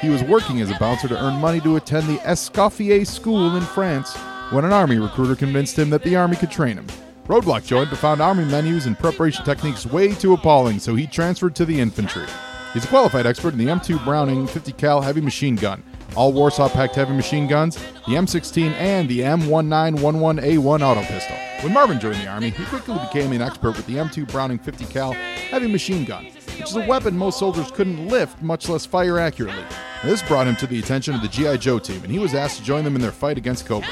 He 0.00 0.10
was 0.10 0.22
working 0.22 0.60
as 0.60 0.70
a 0.70 0.78
bouncer 0.78 1.08
to 1.08 1.18
earn 1.18 1.40
money 1.40 1.60
to 1.62 1.76
attend 1.76 2.06
the 2.06 2.18
Escoffier 2.18 3.06
School 3.06 3.56
in 3.56 3.62
France 3.62 4.14
when 4.50 4.64
an 4.64 4.72
army 4.72 4.98
recruiter 4.98 5.34
convinced 5.34 5.78
him 5.78 5.88
that 5.90 6.02
the 6.02 6.16
army 6.16 6.36
could 6.36 6.50
train 6.50 6.76
him. 6.76 6.86
Roadblock 7.26 7.66
joined 7.66 7.90
but 7.90 7.98
found 7.98 8.20
army 8.20 8.44
menus 8.44 8.86
and 8.86 8.98
preparation 8.98 9.44
techniques 9.44 9.86
way 9.86 10.14
too 10.14 10.34
appalling, 10.34 10.78
so 10.78 10.94
he 10.94 11.06
transferred 11.06 11.56
to 11.56 11.64
the 11.64 11.80
infantry. 11.80 12.26
He's 12.74 12.84
a 12.84 12.88
qualified 12.88 13.26
expert 13.26 13.54
in 13.54 13.58
the 13.58 13.66
M2 13.66 14.04
Browning 14.04 14.46
50 14.46 14.72
cal 14.72 15.00
heavy 15.00 15.22
machine 15.22 15.56
gun, 15.56 15.82
all 16.14 16.32
Warsaw 16.32 16.68
Pact 16.68 16.94
heavy 16.94 17.14
machine 17.14 17.46
guns, 17.46 17.76
the 17.76 18.12
M16, 18.12 18.72
and 18.72 19.08
the 19.08 19.20
M1911A1 19.20 20.82
auto 20.82 21.02
pistol. 21.04 21.36
When 21.62 21.72
Marvin 21.72 21.98
joined 21.98 22.16
the 22.20 22.28
army, 22.28 22.50
he 22.50 22.64
quickly 22.66 22.98
became 22.98 23.32
an 23.32 23.40
expert 23.40 23.76
with 23.76 23.86
the 23.86 23.94
M2 23.94 24.30
Browning 24.30 24.58
50 24.58 24.84
cal 24.84 25.12
heavy 25.12 25.68
machine 25.68 26.04
gun, 26.04 26.26
which 26.58 26.70
is 26.70 26.76
a 26.76 26.86
weapon 26.86 27.16
most 27.16 27.38
soldiers 27.38 27.70
couldn't 27.70 28.08
lift, 28.08 28.40
much 28.42 28.68
less 28.68 28.86
fire 28.86 29.18
accurately. 29.18 29.64
This 30.04 30.22
brought 30.22 30.46
him 30.46 30.56
to 30.56 30.66
the 30.66 30.78
attention 30.78 31.14
of 31.14 31.22
the 31.22 31.28
G.I. 31.28 31.56
Joe 31.58 31.78
team, 31.78 32.02
and 32.02 32.12
he 32.12 32.18
was 32.18 32.34
asked 32.34 32.58
to 32.58 32.64
join 32.64 32.84
them 32.84 32.94
in 32.96 33.02
their 33.02 33.12
fight 33.12 33.38
against 33.38 33.66
Cobra. 33.66 33.88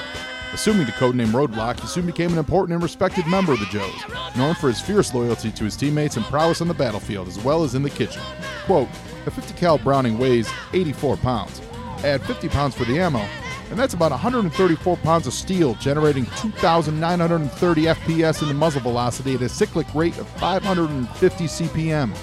Assuming 0.52 0.87
the 0.87 0.92
codename 0.92 1.33
Roadblock, 1.33 1.80
he 1.80 1.87
soon 1.87 2.06
became 2.06 2.33
an 2.33 2.38
important 2.38 2.75
and 2.75 2.83
respected 2.83 3.26
member 3.26 3.52
of 3.52 3.59
the 3.59 3.66
Joes, 3.66 4.37
known 4.37 4.54
for 4.54 4.68
his 4.68 4.80
fierce 4.80 5.12
loyalty 5.12 5.50
to 5.50 5.64
his 5.64 5.76
teammates 5.76 6.16
and 6.16 6.25
prowess 6.26 6.61
on 6.61 6.68
the 6.68 6.75
battlefield 6.75 7.26
as 7.26 7.38
well 7.40 7.64
as 7.64 7.75
in 7.75 7.83
the 7.83 7.90
kitchen. 7.90 8.23
Quote, 8.64 8.88
a 9.26 9.30
50 9.30 9.54
cal 9.54 9.78
Browning 9.78 10.18
weighs 10.18 10.49
84 10.73 11.16
pounds. 11.16 11.61
Add 12.04 12.23
50 12.23 12.49
pounds 12.50 12.75
for 12.75 12.85
the 12.85 13.00
ammo, 13.00 13.26
and 13.71 13.78
that's 13.78 13.94
about 13.94 14.12
134 14.12 14.97
pounds 14.99 15.26
of 15.26 15.33
steel, 15.33 15.75
generating 15.75 16.26
2,930 16.37 17.83
FPS 17.83 18.42
in 18.42 18.49
the 18.49 18.54
muzzle 18.54 18.83
velocity 18.83 19.35
at 19.35 19.42
a 19.42 19.49
cyclic 19.49 19.92
rate 19.94 20.16
of 20.18 20.28
550 20.28 21.44
CPM. 21.47 22.14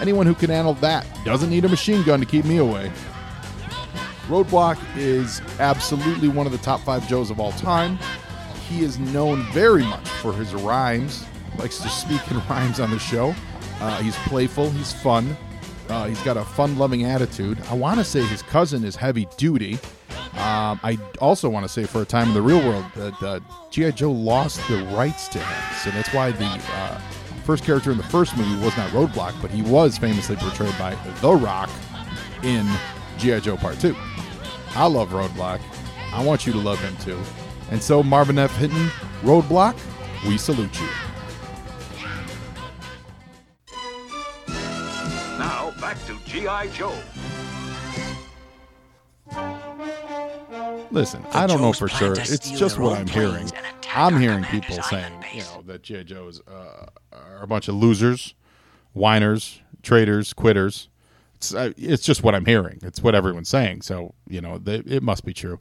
Anyone 0.00 0.26
who 0.26 0.34
can 0.34 0.50
handle 0.50 0.74
that 0.74 1.06
doesn't 1.24 1.50
need 1.50 1.64
a 1.64 1.68
machine 1.68 2.02
gun 2.02 2.20
to 2.20 2.26
keep 2.26 2.44
me 2.44 2.58
away. 2.58 2.90
Roadblock 4.26 4.78
is 4.96 5.40
absolutely 5.60 6.28
one 6.28 6.46
of 6.46 6.52
the 6.52 6.58
top 6.58 6.80
five 6.80 7.06
Joes 7.08 7.30
of 7.30 7.38
all 7.38 7.52
time. 7.52 7.98
He 8.68 8.82
is 8.82 8.98
known 8.98 9.42
very 9.52 9.84
much 9.84 10.08
for 10.08 10.32
his 10.32 10.54
rhymes, 10.54 11.24
likes 11.58 11.78
to 11.78 11.88
speak 11.88 12.20
in 12.30 12.38
rhymes 12.48 12.80
on 12.80 12.90
the 12.90 12.98
show. 12.98 13.34
Uh, 13.80 14.00
he's 14.02 14.16
playful, 14.16 14.70
he's 14.70 14.92
fun, 14.92 15.36
uh, 15.88 16.06
he's 16.06 16.22
got 16.22 16.36
a 16.36 16.44
fun 16.44 16.78
loving 16.78 17.04
attitude. 17.04 17.58
I 17.68 17.74
want 17.74 17.98
to 17.98 18.04
say 18.04 18.22
his 18.24 18.42
cousin 18.42 18.84
is 18.84 18.96
heavy 18.96 19.28
duty. 19.36 19.78
Um, 20.36 20.80
I 20.82 20.98
also 21.20 21.48
want 21.48 21.64
to 21.64 21.68
say 21.68 21.84
for 21.84 22.02
a 22.02 22.04
time 22.04 22.28
in 22.28 22.34
the 22.34 22.42
real 22.42 22.66
world 22.66 22.84
that 22.96 23.22
uh, 23.22 23.40
G.I. 23.70 23.92
Joe 23.92 24.10
lost 24.10 24.66
the 24.68 24.82
rights 24.96 25.28
to 25.28 25.38
him. 25.38 25.74
So 25.82 25.90
that's 25.90 26.12
why 26.12 26.32
the 26.32 26.44
uh, 26.44 27.00
first 27.44 27.64
character 27.64 27.90
in 27.90 27.98
the 27.98 28.04
first 28.04 28.36
movie 28.36 28.64
was 28.64 28.76
not 28.76 28.90
Roadblock, 28.90 29.40
but 29.42 29.50
he 29.50 29.62
was 29.62 29.98
famously 29.98 30.36
portrayed 30.36 30.74
by 30.78 30.96
The 31.20 31.32
Rock 31.32 31.70
in 32.42 32.66
G.I. 33.18 33.40
Joe 33.40 33.56
Part 33.56 33.78
2. 33.78 33.94
I 34.74 34.86
love 34.86 35.10
Roadblock. 35.10 35.60
I 36.12 36.24
want 36.24 36.46
you 36.46 36.52
to 36.54 36.58
love 36.58 36.80
him 36.80 36.96
too. 36.98 37.20
And 37.70 37.82
so, 37.82 38.02
Marvin 38.02 38.38
F. 38.38 38.54
Hinton, 38.56 38.88
Roadblock, 39.22 39.76
we 40.26 40.38
salute 40.38 40.80
you. 40.80 40.88
Now, 45.38 45.72
back 45.80 45.98
to 46.06 46.18
G.I. 46.24 46.68
Joe. 46.68 46.94
Listen, 50.90 51.24
I 51.32 51.46
don't 51.46 51.60
know 51.60 51.72
for 51.72 51.88
sure. 51.88 52.12
It's 52.12 52.50
just 52.50 52.78
what 52.78 52.98
I'm 52.98 53.06
hearing. 53.06 53.50
Planes 53.94 54.14
and 54.14 54.24
attack 54.24 54.42
I'm 54.42 54.50
hearing 54.50 54.62
people 54.62 54.82
saying, 54.82 55.24
you 55.34 55.40
know, 55.42 55.62
that 55.66 55.82
G.I. 55.82 56.02
Joes 56.04 56.40
uh, 56.46 56.86
are 57.12 57.42
a 57.42 57.46
bunch 57.46 57.68
of 57.68 57.74
losers, 57.74 58.34
whiners, 58.92 59.60
traitors, 59.82 60.32
quitters. 60.32 60.88
It's, 61.36 61.54
uh, 61.54 61.72
it's 61.76 62.02
just 62.04 62.22
what 62.22 62.34
I'm 62.34 62.46
hearing. 62.46 62.78
It's 62.82 63.02
what 63.02 63.14
everyone's 63.14 63.48
saying. 63.48 63.82
So, 63.82 64.14
you 64.28 64.40
know, 64.40 64.58
they, 64.58 64.76
it 64.76 65.02
must 65.02 65.24
be 65.24 65.32
true. 65.32 65.58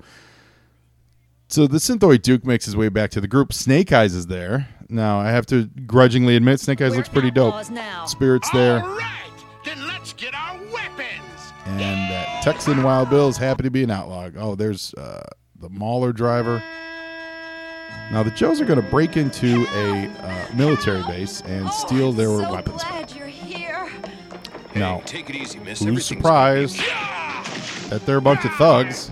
So 1.50 1.68
the 1.68 1.78
Synthoid 1.78 2.22
Duke 2.22 2.46
makes 2.46 2.66
his 2.66 2.76
way 2.76 2.90
back 2.90 3.12
to 3.12 3.22
the 3.22 3.28
group. 3.28 3.54
Snake 3.54 3.92
Eyes 3.92 4.16
is 4.16 4.28
there. 4.28 4.68
Now, 4.90 5.20
I 5.20 5.30
have 5.30 5.46
to 5.48 5.66
grudgingly 5.86 6.36
admit, 6.36 6.60
Snake 6.60 6.82
Eyes 6.82 6.92
We're 6.92 6.98
looks 6.98 7.10
pretty 7.10 7.32
dope. 7.32 7.70
now. 7.70 8.06
Spirit's 8.06 8.50
there. 8.52 8.82
All 8.84 8.98
right, 8.98 9.32
then 9.66 9.86
let's 9.88 10.14
get 10.14 10.34
our 10.34 10.58
weapons. 10.72 11.54
And 11.66 12.14
uh, 12.14 12.42
Texan 12.42 12.82
Wild 12.84 13.10
Bill 13.10 13.28
is 13.28 13.38
happy 13.38 13.64
to 13.64 13.70
be 13.70 13.84
an 13.84 13.92
outlaw. 13.92 14.30
Oh, 14.38 14.56
there's 14.56 14.94
uh, 14.96 15.24
the 15.60 15.70
Mauler 15.70 16.12
driver. 16.12 16.64
Now 18.14 18.22
the 18.22 18.32
Joes 18.32 18.62
are 18.62 18.66
going 18.66 18.82
to 18.82 18.88
break 18.90 19.18
into 19.18 19.66
a 19.74 20.06
uh, 20.08 20.46
military 20.56 21.02
base 21.04 21.42
and 21.42 21.68
steal 21.72 22.12
their 22.12 22.30
Oh, 22.30 22.44
so 22.44 22.52
weapons. 22.52 22.84
glad 22.84 23.12
you're 23.16 23.26
here. 23.28 23.92
Now, 24.76 25.02
Take 25.06 25.30
it 25.32 25.36
easy, 25.36 25.58
miss. 25.60 25.80
who's 25.80 25.88
Everything's 25.88 26.06
surprised 26.06 26.78
that 27.90 28.06
they're 28.06 28.18
a 28.18 28.22
bunch 28.22 28.46
of 28.46 28.52
thugs 28.54 29.12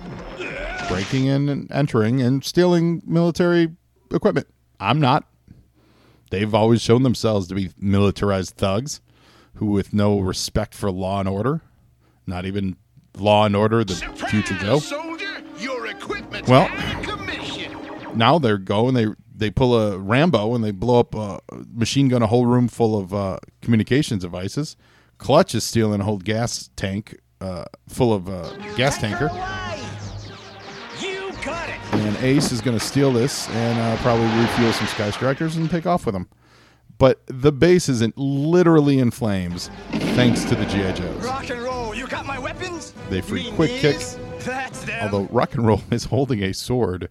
breaking 0.87 1.25
in 1.25 1.49
and 1.49 1.71
entering 1.71 2.21
and 2.21 2.43
stealing 2.43 3.01
military 3.05 3.69
equipment? 4.11 4.47
I'm 4.79 4.99
not. 4.99 5.27
They've 6.29 6.53
always 6.53 6.81
shown 6.81 7.03
themselves 7.03 7.47
to 7.47 7.55
be 7.55 7.71
militarized 7.79 8.55
thugs 8.55 9.01
who, 9.55 9.65
with 9.67 9.93
no 9.93 10.19
respect 10.19 10.73
for 10.75 10.91
law 10.91 11.19
and 11.19 11.27
order, 11.27 11.61
not 12.27 12.45
even 12.45 12.77
law 13.17 13.45
and 13.45 13.55
order, 13.55 13.83
the 13.83 13.95
future 14.29 14.55
Joe. 14.55 14.79
soldier, 14.79 15.41
your 15.59 15.87
equipment's 15.87 16.47
Well- 16.49 16.61
out 16.63 16.69
of 16.69 16.75
commission. 16.79 16.90
Now 18.15 18.37
they're 18.39 18.57
going 18.57 18.93
they 18.93 19.07
they 19.35 19.49
pull 19.49 19.75
a 19.75 19.97
rambo 19.97 20.53
and 20.55 20.63
they 20.63 20.71
blow 20.71 20.99
up 20.99 21.15
a 21.15 21.39
machine 21.73 22.07
gun 22.09 22.21
a 22.21 22.27
whole 22.27 22.45
room 22.45 22.67
full 22.67 22.97
of 22.97 23.13
uh, 23.13 23.37
communications 23.61 24.21
devices 24.23 24.75
clutch 25.17 25.53
is 25.55 25.63
stealing 25.63 26.01
a 26.01 26.03
whole 26.03 26.17
gas 26.17 26.69
tank 26.75 27.17
uh, 27.39 27.65
full 27.87 28.13
of 28.13 28.29
uh, 28.29 28.51
gas 28.75 28.97
tanker 28.97 29.29
You 30.99 31.31
got 31.43 31.69
it. 31.69 31.75
and 31.93 32.17
ace 32.17 32.51
is 32.51 32.61
going 32.61 32.77
to 32.77 32.83
steal 32.85 33.11
this 33.11 33.49
and 33.49 33.79
uh, 33.79 33.97
probably 34.01 34.25
refuel 34.41 34.71
some 34.73 34.87
sky 34.87 35.09
strikers 35.11 35.55
and 35.57 35.69
take 35.69 35.85
off 35.85 36.05
with 36.05 36.13
them 36.13 36.27
but 36.97 37.21
the 37.25 37.51
base 37.51 37.89
is 37.89 38.03
in, 38.03 38.13
literally 38.15 38.99
in 38.99 39.09
flames 39.09 39.69
thanks 39.91 40.43
to 40.45 40.55
the 40.55 40.65
gi 40.65 40.93
joes 40.93 41.23
Rock 41.25 41.49
and 41.49 41.61
roll. 41.61 41.95
You 41.95 42.07
got 42.07 42.25
my 42.25 42.37
weapons? 42.37 42.93
They 43.09 43.21
free 43.21 43.51
quick 43.53 43.71
kick. 43.71 43.97
these? 43.97 44.17
That's 44.45 44.83
them. 44.85 44.99
although 45.03 45.27
rock 45.31 45.53
and 45.55 45.65
roll 45.65 45.81
is 45.91 46.05
holding 46.05 46.43
a 46.43 46.53
sword 46.53 47.09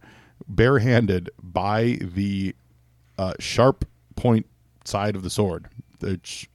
barehanded 0.49 1.31
by 1.43 1.99
the 2.01 2.55
uh, 3.19 3.35
sharp 3.39 3.85
point 4.17 4.47
side 4.85 5.17
of 5.17 5.23
the 5.23 5.31
sword. 5.31 5.69
That 6.01 6.27
sh- 6.27 6.47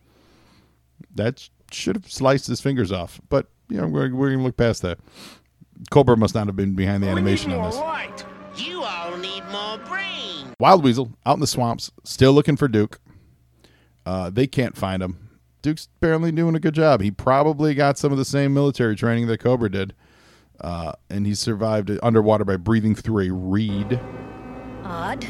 that 1.14 1.50
should 1.72 1.96
have 1.96 2.12
sliced 2.12 2.48
his 2.48 2.62
fingers 2.62 2.92
off 2.92 3.20
but 3.30 3.48
you 3.70 3.78
know 3.78 3.88
we're, 3.88 4.14
we're 4.14 4.32
gonna 4.32 4.44
look 4.44 4.58
past 4.58 4.82
that. 4.84 5.00
Cobra 5.92 6.16
must 6.16 6.34
not 6.36 6.48
have 6.48 6.56
been 6.56 6.74
behind 6.76 7.04
the 7.04 7.08
animation 7.08 7.52
on 7.52 7.66
this. 7.70 7.76
light. 7.76 8.26
You 8.56 8.82
all 8.84 9.18
need 9.18 9.44
more 9.52 9.78
brain. 9.80 10.54
wild 10.60 10.84
weasel 10.84 11.12
out 11.26 11.34
in 11.36 11.40
the 11.42 11.48
swamps 11.48 11.92
still 12.04 12.32
looking 12.34 12.56
for 12.56 12.68
duke. 12.68 13.00
Uh, 14.06 14.30
they 14.30 14.48
can't 14.48 14.78
find 14.78 15.02
him. 15.04 15.30
Duke's 15.62 15.88
apparently 15.98 16.32
doing 16.32 16.56
a 16.56 16.60
good 16.60 16.76
job. 16.76 17.02
He 17.02 17.10
probably 17.12 17.74
got 17.74 17.98
some 17.98 18.12
of 18.12 18.18
the 18.18 18.26
same 18.26 18.54
military 18.54 18.96
training 18.96 19.28
that 19.28 19.40
cobra 19.40 19.70
did 19.70 19.94
uh, 20.62 20.94
and 21.10 21.26
he 21.26 21.36
survived 21.36 21.92
underwater 22.04 22.46
by 22.46 22.58
breathing 22.58 22.96
through 22.96 23.30
a 23.30 23.34
reed 23.34 24.00
Odd. 24.84 25.22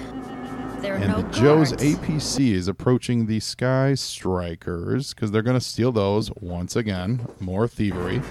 There 0.81 0.93
are 0.93 0.97
And 0.97 1.07
no 1.11 1.21
the 1.21 1.29
Joe's. 1.29 1.71
APC 1.73 2.51
is 2.51 2.67
approaching 2.67 3.25
the 3.25 3.39
Sky 3.39 3.93
Strikers 3.95 5.13
because 5.13 5.31
they're 5.31 5.41
going 5.41 5.57
to 5.57 5.65
steal 5.65 5.91
those 5.91 6.29
once 6.41 6.75
again. 6.75 7.25
More 7.39 7.67
thievery. 7.67 8.21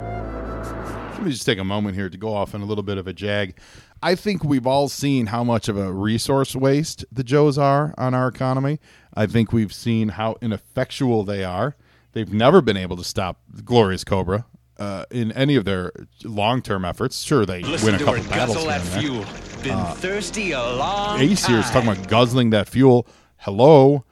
Let 0.00 1.22
me 1.24 1.30
just 1.30 1.46
take 1.46 1.58
a 1.58 1.64
moment 1.64 1.96
here 1.96 2.10
to 2.10 2.18
go 2.18 2.34
off 2.34 2.54
on 2.54 2.60
a 2.60 2.66
little 2.66 2.84
bit 2.84 2.98
of 2.98 3.06
a 3.06 3.12
jag. 3.12 3.58
I 4.02 4.14
think 4.14 4.44
we've 4.44 4.66
all 4.66 4.88
seen 4.88 5.26
how 5.26 5.42
much 5.42 5.68
of 5.68 5.76
a 5.78 5.92
resource 5.92 6.54
waste 6.54 7.04
the 7.10 7.24
Joes 7.24 7.56
are 7.56 7.94
on 7.96 8.14
our 8.14 8.28
economy. 8.28 8.78
I 9.14 9.26
think 9.26 9.52
we've 9.52 9.72
seen 9.72 10.10
how 10.10 10.36
ineffectual 10.42 11.24
they 11.24 11.42
are. 11.42 11.74
They've 12.16 12.32
never 12.32 12.62
been 12.62 12.78
able 12.78 12.96
to 12.96 13.04
stop 13.04 13.42
Glorious 13.62 14.02
Cobra 14.02 14.46
uh, 14.78 15.04
in 15.10 15.32
any 15.32 15.54
of 15.54 15.66
their 15.66 15.92
long-term 16.24 16.82
efforts. 16.86 17.20
Sure, 17.20 17.44
they 17.44 17.60
Listen 17.60 17.92
win 17.92 17.94
a 17.96 17.98
couple 17.98 18.22
her 18.22 18.28
battles 18.30 18.56
guzzle 18.56 18.70
here 18.70 18.80
and 18.80 18.88
there. 18.88 19.00
fuel. 19.02 19.24
Been 19.62 19.94
thirsty 19.96 20.52
a 20.52 20.62
long 20.62 21.20
Ace 21.20 21.44
here 21.44 21.58
is 21.58 21.68
talking 21.70 21.90
about 21.90 22.08
guzzling 22.08 22.48
that 22.50 22.70
fuel. 22.70 23.06
Hello, 23.36 24.06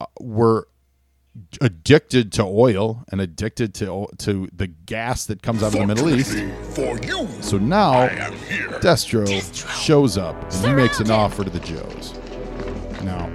uh, 0.00 0.06
we're 0.18 0.62
addicted 1.60 2.32
to 2.32 2.44
oil 2.44 3.04
and 3.12 3.20
addicted 3.20 3.74
to 3.74 4.06
to 4.16 4.48
the 4.54 4.66
gas 4.66 5.26
that 5.26 5.42
comes 5.42 5.62
out 5.62 5.74
of 5.74 5.80
the 5.80 5.86
Middle 5.86 6.08
East. 6.08 6.32
For 6.74 6.98
you, 7.00 7.28
So 7.42 7.58
now 7.58 7.92
I 7.92 8.06
am 8.06 8.32
here. 8.38 8.68
Destro, 8.80 9.26
shows 9.84 10.16
up 10.16 10.34
and 10.50 10.66
he 10.66 10.72
makes 10.72 10.98
an 10.98 11.10
offer 11.10 11.44
to 11.44 11.50
the 11.50 11.60
Joes. 11.60 12.18
Now, 13.02 13.30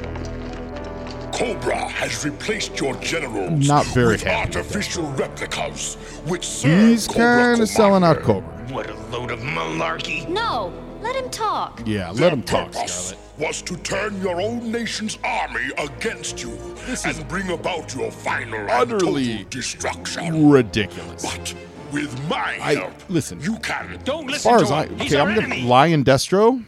Cobra 1.35 1.87
has 1.89 2.23
replaced 2.23 2.79
your 2.79 2.95
generals 2.95 3.67
Not 3.67 3.85
very 3.87 4.13
with 4.13 4.23
happy 4.23 4.47
with 4.47 4.55
artificial 4.57 5.03
replicas, 5.11 5.95
which 6.27 6.45
serve 6.47 6.89
he's 6.89 7.07
Cobra 7.07 7.23
kind 7.25 7.61
of 7.61 7.67
selling 7.67 8.03
out 8.05 8.21
Cobra. 8.21 8.47
What 8.71 8.89
a 8.89 8.93
load 9.09 9.31
of 9.31 9.39
malarkey. 9.39 10.29
No, 10.29 10.71
let 11.01 11.13
him 11.15 11.29
talk. 11.29 11.81
Yeah, 11.85 12.13
Their 12.13 12.23
let 12.29 12.33
him 12.33 12.41
talk, 12.41 12.71
purpose 12.71 13.07
Scarlet. 13.09 13.19
was 13.37 13.61
to 13.63 13.75
turn 13.77 14.21
your 14.21 14.39
own 14.39 14.71
nation's 14.71 15.19
army 15.25 15.71
against 15.77 16.41
you 16.41 16.57
and 17.03 17.27
bring 17.27 17.49
about 17.51 17.93
your 17.93 18.11
final 18.11 18.57
and 18.59 18.71
utterly 18.71 19.33
total 19.39 19.49
destruction. 19.49 20.49
Ridiculous. 20.49 21.21
But 21.21 21.53
with 21.91 22.17
my 22.29 22.57
I 22.61 22.75
help, 22.75 22.93
listen. 23.09 23.41
you 23.41 23.57
can. 23.59 23.99
Don't 24.05 24.25
listen 24.27 24.27
As 24.27 24.31
listen 24.31 24.49
far 24.51 24.57
to 24.59 24.63
as 24.63 24.71
I 24.71 24.85
him. 24.85 24.99
He's 24.99 25.13
okay, 25.13 25.21
our 25.21 25.27
I'm 25.27 25.35
gonna 25.35 25.47
enemy. 25.47 25.67
Lion 25.67 26.03
Destro. 26.05 26.63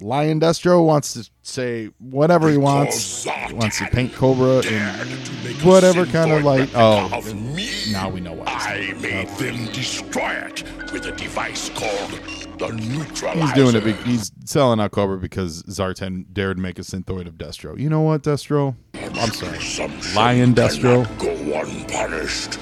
Lion 0.00 0.40
Destro 0.40 0.84
wants 0.84 1.14
to 1.14 1.30
say 1.42 1.86
whatever 1.98 2.50
he 2.50 2.58
wants. 2.58 3.24
He 3.24 3.54
wants 3.54 3.78
to 3.78 3.86
paint 3.86 4.12
Cobra 4.12 4.56
in 4.58 4.62
to 4.62 5.32
make 5.42 5.62
a 5.62 5.66
whatever 5.66 6.04
kind 6.04 6.32
of 6.32 6.44
like. 6.44 6.68
Oh, 6.74 7.08
of 7.12 7.34
me. 7.34 7.70
now 7.92 8.10
we 8.10 8.20
know 8.20 8.34
why. 8.34 8.44
I 8.46 8.92
made 9.00 9.28
oh. 9.28 9.34
them 9.36 9.66
destroy 9.72 10.32
it 10.32 10.64
with 10.92 11.06
a 11.06 11.12
device 11.12 11.70
called 11.70 12.20
the 12.58 12.72
neutralizer. 12.72 13.40
He's 13.40 13.52
doing 13.54 13.74
it. 13.74 13.96
He's 14.04 14.30
selling 14.44 14.80
out 14.80 14.90
Cobra 14.90 15.16
because 15.16 15.62
Zartan 15.64 16.26
dared 16.32 16.58
make 16.58 16.78
a 16.78 16.82
synthoid 16.82 17.26
of 17.26 17.34
Destro. 17.34 17.78
You 17.78 17.88
know 17.88 18.02
what, 18.02 18.22
Destro? 18.22 18.76
I'm 18.94 19.32
sorry. 19.32 19.88
Lion 20.14 20.54
Destro. 20.54 21.06
Go 21.18 21.30
unpunished. 21.58 22.58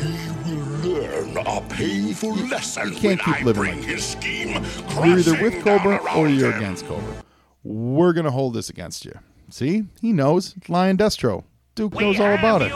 He 0.00 0.37
learn 0.82 1.36
a 1.38 1.60
painful 1.68 2.34
lesson 2.34 2.90
can't 2.94 3.02
when 3.02 3.18
keep 3.18 3.28
I 3.28 3.42
living 3.44 3.62
bring 3.62 3.76
like 3.80 3.84
his 3.88 4.04
scheme 4.04 4.64
You're 5.04 5.18
either 5.18 5.42
with 5.42 5.62
Cobra 5.64 5.98
or 6.16 6.28
you're 6.28 6.52
him. 6.52 6.58
against 6.58 6.86
Cobra. 6.86 7.24
We're 7.64 8.12
gonna 8.12 8.30
hold 8.30 8.54
this 8.54 8.70
against 8.70 9.04
you. 9.04 9.12
See, 9.50 9.84
he 10.00 10.12
knows. 10.12 10.54
Lion 10.68 10.96
Destro. 10.96 11.44
Duke 11.74 11.94
We 11.94 12.04
knows 12.04 12.20
all 12.20 12.34
about 12.34 12.62
it. 12.62 12.68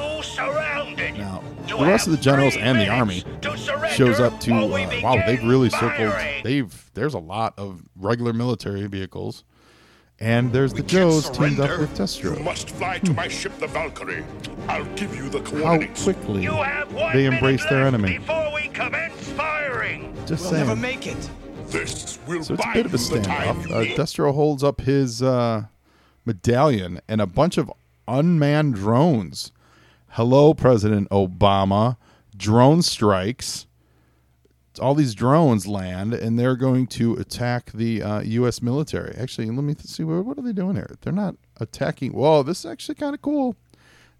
Now, 1.19 1.43
You 1.69 1.77
the 1.79 1.85
rest 1.85 2.07
of 2.07 2.13
the 2.13 2.19
generals 2.19 2.57
and 2.57 2.79
the 2.79 2.89
army 2.89 3.25
shows 3.91 4.21
up 4.21 4.39
to. 4.41 4.53
Uh, 4.55 5.01
wow, 5.03 5.23
they've 5.27 5.43
really 5.43 5.71
circled. 5.71 6.13
They've 6.45 6.91
there's 6.95 7.15
a 7.15 7.19
lot 7.19 7.55
of 7.59 7.83
regular 7.97 8.33
military 8.33 8.87
vehicles, 8.87 9.45
and 10.21 10.53
there's 10.53 10.73
the 10.73 10.83
Joes 10.83 11.31
teamed 11.31 11.59
up 11.61 11.79
with 11.81 11.97
Destro. 11.97 12.37
You 12.39 12.45
must 12.45 12.71
fly 12.71 12.99
to 13.01 13.13
my 13.13 13.29
ship, 13.29 13.57
the 13.59 13.67
Valkyrie. 13.67 14.25
I'll 14.69 14.85
give 14.95 15.15
you 15.17 15.29
the 15.29 15.41
How 15.65 15.79
quickly 16.03 16.43
You 16.43 16.53
have 16.53 16.93
one 16.93 17.13
they 17.13 17.25
minute 17.25 17.35
embrace 17.39 17.65
their 17.69 17.87
enemy. 17.87 18.19
Before 18.19 18.53
we 18.55 18.69
commence 18.69 19.29
firing. 19.31 20.15
Just 20.27 20.43
We'll 20.45 20.53
saying. 20.53 20.67
never 20.69 20.81
make 20.81 21.07
it. 21.07 21.31
This 21.69 22.19
will 22.27 22.45
So 22.45 22.55
it's 22.55 22.65
a 22.65 22.73
bit 22.75 22.87
of 22.87 22.95
a 22.95 22.99
you 22.99 23.09
the 23.09 23.21
time 23.23 23.63
standoff. 23.63 23.93
Uh. 23.93 23.97
Destro 23.97 24.35
holds 24.35 24.63
up 24.63 24.83
his 24.83 25.23
uh, 25.23 25.65
medallion 26.25 27.01
and 27.09 27.21
a 27.21 27.27
bunch 27.27 27.57
of 27.59 27.73
unmanned 28.07 28.75
drones. 28.75 29.53
Hello, 30.11 30.53
President 30.55 31.09
Obama. 31.11 31.97
Drone 32.37 32.83
strikes. 32.83 33.67
All 34.81 34.95
these 34.95 35.15
drones 35.15 35.67
land, 35.67 36.15
and 36.15 36.39
they're 36.39 36.57
going 36.57 36.87
to 36.89 37.15
attack 37.15 37.73
the 37.73 38.03
uh, 38.03 38.21
U.S. 38.21 38.63
military. 38.63 39.15
Actually, 39.17 39.51
let 39.51 39.65
me 39.65 39.75
see. 39.79 40.05
What, 40.05 40.25
what 40.25 40.39
are 40.39 40.43
they 40.43 40.53
doing 40.53 40.77
here? 40.77 40.97
They're 41.03 41.13
not 41.13 41.37
attacking. 41.59 42.13
Whoa, 42.13 42.43
this 42.43 42.61
is 42.61 42.67
actually 42.67 42.95
kind 42.95 43.15
of 43.15 43.21
cool. 43.23 43.57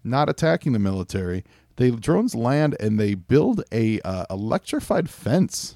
Not 0.03 0.29
attacking 0.29 0.73
the 0.73 0.79
military. 0.79 1.43
They 1.77 1.89
drones 1.91 2.35
land 2.35 2.75
and 2.79 2.99
they 2.99 3.15
build 3.15 3.63
a 3.71 3.99
uh, 4.01 4.25
electrified 4.29 5.09
fence 5.09 5.75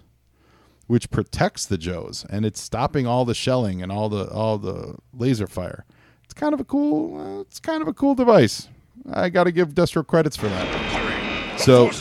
which 0.88 1.10
protects 1.12 1.66
the 1.66 1.78
Joes, 1.78 2.26
and 2.30 2.46
it's 2.46 2.62
stopping 2.62 3.06
all 3.06 3.26
the 3.26 3.34
shelling 3.36 3.82
and 3.84 3.92
all 3.92 4.08
the 4.10 4.30
all 4.30 4.58
the 4.58 4.96
laser 5.14 5.46
fire. 5.48 5.86
It's 6.24 6.34
kind 6.34 6.54
of 6.54 6.60
a 6.60 6.64
cool. 6.64 7.20
Uh, 7.20 7.42
it's 7.42 7.60
kind 7.60 7.82
of 7.82 7.88
a 7.88 7.94
cool 7.94 8.16
device. 8.16 8.70
I 9.12 9.30
got 9.30 9.46
to 9.46 9.52
give 9.52 9.70
Destro 9.70 10.06
credits 10.06 10.36
for 10.36 10.48
that. 10.48 11.60
So- 11.60 11.92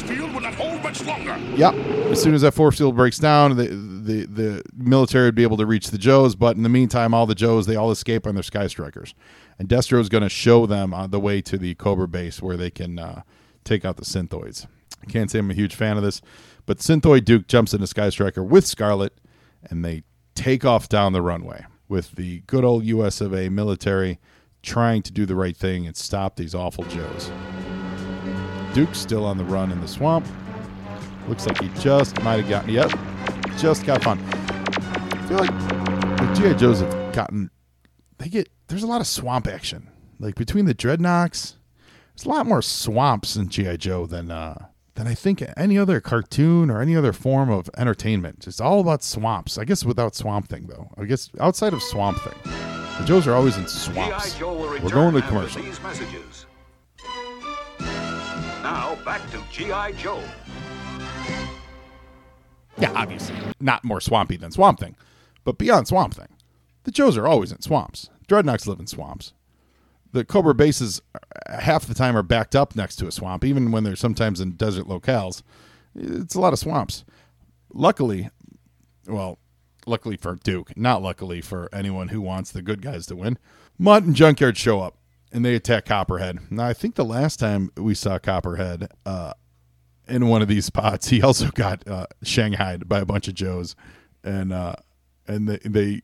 much 1.00 1.08
longer. 1.08 1.36
Yeah. 1.56 1.72
As 2.10 2.22
soon 2.22 2.34
as 2.34 2.42
that 2.42 2.52
force 2.52 2.78
field 2.78 2.96
breaks 2.96 3.18
down, 3.18 3.56
the, 3.56 3.66
the 3.66 4.26
the 4.26 4.62
military 4.76 5.26
would 5.26 5.34
be 5.34 5.42
able 5.42 5.56
to 5.56 5.66
reach 5.66 5.90
the 5.90 5.98
Joes. 5.98 6.34
But 6.34 6.56
in 6.56 6.62
the 6.62 6.68
meantime, 6.68 7.14
all 7.14 7.26
the 7.26 7.34
Joes 7.34 7.66
they 7.66 7.76
all 7.76 7.90
escape 7.90 8.26
on 8.26 8.34
their 8.34 8.42
Sky 8.42 8.66
Strikers, 8.66 9.14
and 9.58 9.68
Destro 9.68 10.00
is 10.00 10.08
going 10.08 10.22
to 10.22 10.28
show 10.28 10.66
them 10.66 10.94
on 10.94 11.10
the 11.10 11.20
way 11.20 11.40
to 11.42 11.58
the 11.58 11.74
Cobra 11.74 12.08
base 12.08 12.40
where 12.40 12.56
they 12.56 12.70
can 12.70 12.98
uh, 12.98 13.22
take 13.64 13.84
out 13.84 13.96
the 13.96 14.04
Synthoids. 14.04 14.66
I 15.02 15.06
can't 15.10 15.30
say 15.30 15.38
I'm 15.38 15.50
a 15.50 15.54
huge 15.54 15.74
fan 15.74 15.96
of 15.96 16.02
this, 16.02 16.20
but 16.64 16.78
Synthoid 16.78 17.24
Duke 17.24 17.48
jumps 17.48 17.74
into 17.74 17.86
Sky 17.86 18.10
Striker 18.10 18.42
with 18.42 18.66
Scarlet, 18.66 19.12
and 19.64 19.84
they 19.84 20.04
take 20.34 20.64
off 20.64 20.88
down 20.88 21.12
the 21.12 21.22
runway 21.22 21.64
with 21.88 22.12
the 22.12 22.40
good 22.46 22.64
old 22.64 22.84
U.S. 22.84 23.20
of 23.20 23.34
A. 23.34 23.48
military 23.48 24.18
trying 24.62 25.02
to 25.02 25.12
do 25.12 25.26
the 25.26 25.36
right 25.36 25.56
thing 25.56 25.86
and 25.86 25.96
stop 25.96 26.36
these 26.36 26.54
awful 26.54 26.84
Joes. 26.84 27.30
Duke's 28.74 28.98
still 28.98 29.24
on 29.24 29.38
the 29.38 29.44
run 29.44 29.72
in 29.72 29.80
the 29.80 29.88
swamp. 29.88 30.26
Looks 31.28 31.46
like 31.46 31.60
he 31.60 31.68
just 31.80 32.20
might 32.22 32.40
have 32.40 32.48
gotten. 32.48 32.70
Yep, 32.70 32.92
just 33.58 33.84
got 33.84 34.02
fun. 34.04 34.18
I 34.32 35.26
feel 35.28 35.38
like 35.38 35.50
the 36.18 36.34
GI 36.40 36.54
Joes 36.58 36.80
have 36.80 37.12
gotten. 37.12 37.50
They 38.18 38.28
get 38.28 38.48
there's 38.68 38.82
a 38.82 38.86
lot 38.86 39.00
of 39.00 39.06
swamp 39.06 39.46
action. 39.46 39.88
Like 40.18 40.34
between 40.36 40.64
the 40.66 40.74
Dreadnoks, 40.74 41.54
there's 42.14 42.24
a 42.26 42.28
lot 42.28 42.46
more 42.46 42.62
swamps 42.62 43.36
in 43.36 43.48
GI 43.48 43.76
Joe 43.78 44.06
than 44.06 44.30
uh, 44.30 44.66
than 44.94 45.06
I 45.06 45.14
think 45.14 45.44
any 45.56 45.76
other 45.76 46.00
cartoon 46.00 46.70
or 46.70 46.80
any 46.80 46.96
other 46.96 47.12
form 47.12 47.50
of 47.50 47.68
entertainment. 47.76 48.46
It's 48.46 48.60
all 48.60 48.80
about 48.80 49.02
swamps. 49.02 49.58
I 49.58 49.64
guess 49.64 49.84
without 49.84 50.14
Swamp 50.14 50.48
Thing 50.48 50.66
though. 50.68 50.88
I 50.96 51.04
guess 51.04 51.30
outside 51.40 51.74
of 51.74 51.82
Swamp 51.82 52.18
Thing, 52.20 52.52
the 52.98 53.04
Joes 53.04 53.26
are 53.26 53.34
always 53.34 53.56
in 53.58 53.66
swamps. 53.66 54.32
G.I. 54.32 54.38
Joe 54.38 54.54
will 54.54 54.80
We're 54.80 54.90
going 54.90 55.14
to 55.14 55.22
commercial. 55.22 55.60
these 55.62 55.82
messages. 55.82 56.46
Now 58.62 58.96
back 59.04 59.28
to 59.32 59.42
G.I. 59.52 59.92
Joe. 59.92 60.22
Yeah, 62.78 62.92
obviously 62.94 63.36
not 63.60 63.84
more 63.84 64.00
swampy 64.00 64.36
than 64.36 64.50
Swamp 64.50 64.78
Thing, 64.80 64.96
but 65.44 65.58
beyond 65.58 65.88
Swamp 65.88 66.14
Thing, 66.14 66.28
the 66.84 66.90
Joes 66.90 67.16
are 67.16 67.26
always 67.26 67.52
in 67.52 67.60
swamps. 67.60 68.10
Dreadnoks 68.28 68.66
live 68.66 68.80
in 68.80 68.86
swamps. 68.86 69.32
The 70.12 70.24
Cobra 70.24 70.54
bases 70.54 71.02
uh, 71.14 71.60
half 71.60 71.86
the 71.86 71.94
time 71.94 72.16
are 72.16 72.22
backed 72.22 72.54
up 72.54 72.76
next 72.76 72.96
to 72.96 73.06
a 73.06 73.12
swamp, 73.12 73.44
even 73.44 73.72
when 73.72 73.84
they're 73.84 73.96
sometimes 73.96 74.40
in 74.40 74.52
desert 74.52 74.86
locales. 74.86 75.42
It's 75.94 76.34
a 76.34 76.40
lot 76.40 76.52
of 76.52 76.58
swamps. 76.58 77.04
Luckily, 77.72 78.30
well, 79.06 79.38
luckily 79.86 80.16
for 80.16 80.36
Duke, 80.36 80.76
not 80.76 81.02
luckily 81.02 81.40
for 81.40 81.68
anyone 81.72 82.08
who 82.08 82.20
wants 82.20 82.50
the 82.50 82.62
good 82.62 82.82
guys 82.82 83.06
to 83.06 83.16
win, 83.16 83.38
Mutt 83.78 84.04
and 84.04 84.14
Junkyard 84.14 84.56
show 84.56 84.80
up 84.80 84.96
and 85.32 85.44
they 85.44 85.54
attack 85.54 85.86
Copperhead. 85.86 86.38
Now, 86.50 86.66
I 86.66 86.72
think 86.72 86.94
the 86.94 87.04
last 87.04 87.38
time 87.38 87.70
we 87.76 87.94
saw 87.94 88.18
Copperhead, 88.18 88.88
uh, 89.04 89.34
in 90.08 90.28
one 90.28 90.42
of 90.42 90.48
these 90.48 90.64
spots. 90.64 91.08
He 91.16 91.22
also 91.22 91.48
got 91.50 91.86
uh, 91.88 92.06
shanghaied 92.22 92.88
by 92.88 93.00
a 93.00 93.06
bunch 93.06 93.28
of 93.28 93.34
Joes, 93.34 93.74
and 94.24 94.52
uh, 94.52 94.76
and 95.26 95.48
they, 95.48 95.58
they 95.58 96.02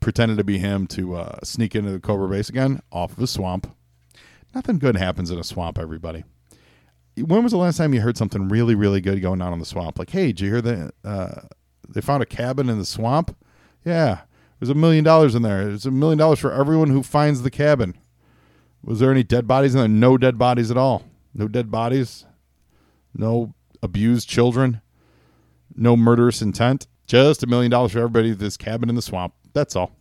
pretended 0.00 0.38
to 0.38 0.44
be 0.44 0.58
him 0.58 0.86
to 0.88 1.16
uh, 1.16 1.38
sneak 1.42 1.74
into 1.74 1.90
the 1.90 2.00
Cobra 2.00 2.28
base 2.28 2.48
again 2.48 2.80
off 2.92 3.12
of 3.12 3.20
a 3.20 3.26
swamp. 3.26 3.74
Nothing 4.54 4.78
good 4.78 4.96
happens 4.96 5.30
in 5.30 5.38
a 5.38 5.44
swamp, 5.44 5.78
everybody. 5.78 6.24
When 7.16 7.42
was 7.42 7.52
the 7.52 7.58
last 7.58 7.76
time 7.76 7.94
you 7.94 8.00
heard 8.00 8.16
something 8.16 8.48
really, 8.48 8.74
really 8.74 9.00
good 9.00 9.22
going 9.22 9.40
on 9.40 9.52
in 9.52 9.60
the 9.60 9.64
swamp? 9.64 9.98
Like, 9.98 10.10
hey, 10.10 10.28
did 10.28 10.40
you 10.40 10.50
hear 10.50 10.62
that 10.62 10.94
uh, 11.04 11.40
they 11.88 12.00
found 12.00 12.22
a 12.22 12.26
cabin 12.26 12.68
in 12.68 12.78
the 12.78 12.84
swamp? 12.84 13.36
Yeah, 13.84 14.22
there's 14.58 14.70
a 14.70 14.74
million 14.74 15.04
dollars 15.04 15.34
in 15.34 15.42
there. 15.42 15.64
There's 15.66 15.86
a 15.86 15.90
million 15.90 16.18
dollars 16.18 16.38
for 16.38 16.52
everyone 16.52 16.90
who 16.90 17.02
finds 17.02 17.42
the 17.42 17.50
cabin. 17.50 17.96
Was 18.82 19.00
there 19.00 19.10
any 19.10 19.22
dead 19.22 19.46
bodies 19.46 19.74
in 19.74 19.80
there? 19.80 19.88
No 19.88 20.18
dead 20.18 20.38
bodies 20.38 20.70
at 20.70 20.76
all. 20.76 21.04
No 21.34 21.48
dead 21.48 21.70
bodies 21.70 22.26
no 23.14 23.54
abused 23.82 24.28
children, 24.28 24.80
no 25.74 25.96
murderous 25.96 26.42
intent. 26.42 26.86
Just 27.06 27.42
a 27.42 27.46
million 27.46 27.70
dollars 27.70 27.92
for 27.92 27.98
everybody 27.98 28.32
this 28.32 28.56
cabin 28.56 28.88
in 28.88 28.94
the 28.94 29.02
swamp. 29.02 29.34
That's 29.52 29.76
all. 29.76 29.92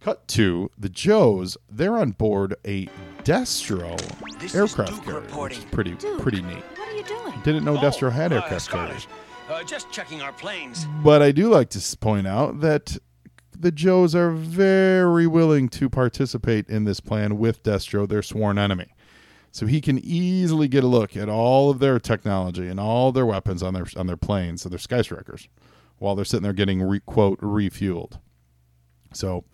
Cut 0.00 0.26
to 0.28 0.70
the 0.76 0.88
Joes. 0.88 1.56
They're 1.70 1.96
on 1.96 2.12
board 2.12 2.56
a 2.66 2.86
Destro 3.22 3.96
This 4.40 4.54
aircraft 4.54 4.94
Duke 4.94 5.04
carrier, 5.04 5.42
which 5.42 5.58
is 5.58 5.64
pretty 5.66 5.92
Dude, 5.92 6.20
pretty 6.20 6.42
neat. 6.42 6.64
What 6.76 6.88
are 6.88 6.96
you 6.96 7.04
doing? 7.04 7.40
Didn't 7.44 7.64
know 7.64 7.76
Destro 7.76 8.10
had 8.10 8.32
uh, 8.32 8.36
aircraft 8.36 8.68
carriers. 8.70 9.06
Uh, 9.48 9.62
just 9.62 9.90
checking 9.92 10.22
our 10.22 10.32
planes. 10.32 10.86
But 11.04 11.22
I 11.22 11.30
do 11.30 11.48
like 11.48 11.68
to 11.70 11.96
point 11.98 12.26
out 12.26 12.60
that 12.60 12.96
the 13.56 13.70
Joes 13.70 14.14
are 14.14 14.32
very 14.32 15.26
willing 15.28 15.68
to 15.68 15.88
participate 15.88 16.68
in 16.68 16.84
this 16.84 16.98
plan 16.98 17.38
with 17.38 17.62
Destro, 17.62 18.08
their 18.08 18.22
sworn 18.22 18.58
enemy. 18.58 18.88
So 19.52 19.66
he 19.66 19.82
can 19.82 19.98
easily 19.98 20.66
get 20.66 20.82
a 20.82 20.86
look 20.88 21.14
at 21.14 21.28
all 21.28 21.70
of 21.70 21.78
their 21.78 22.00
technology 22.00 22.68
and 22.68 22.80
all 22.80 23.12
their 23.12 23.26
weapons 23.26 23.62
on 23.62 23.74
their 23.74 23.86
on 23.96 24.06
their 24.06 24.16
planes, 24.16 24.62
so 24.62 24.70
their 24.70 24.78
Sky 24.78 25.02
Strikers, 25.02 25.46
while 25.98 26.14
they're 26.14 26.24
sitting 26.24 26.42
there 26.42 26.54
getting 26.54 26.82
re, 26.82 27.00
quote 27.00 27.38
refueled. 27.40 28.18
So 29.12 29.44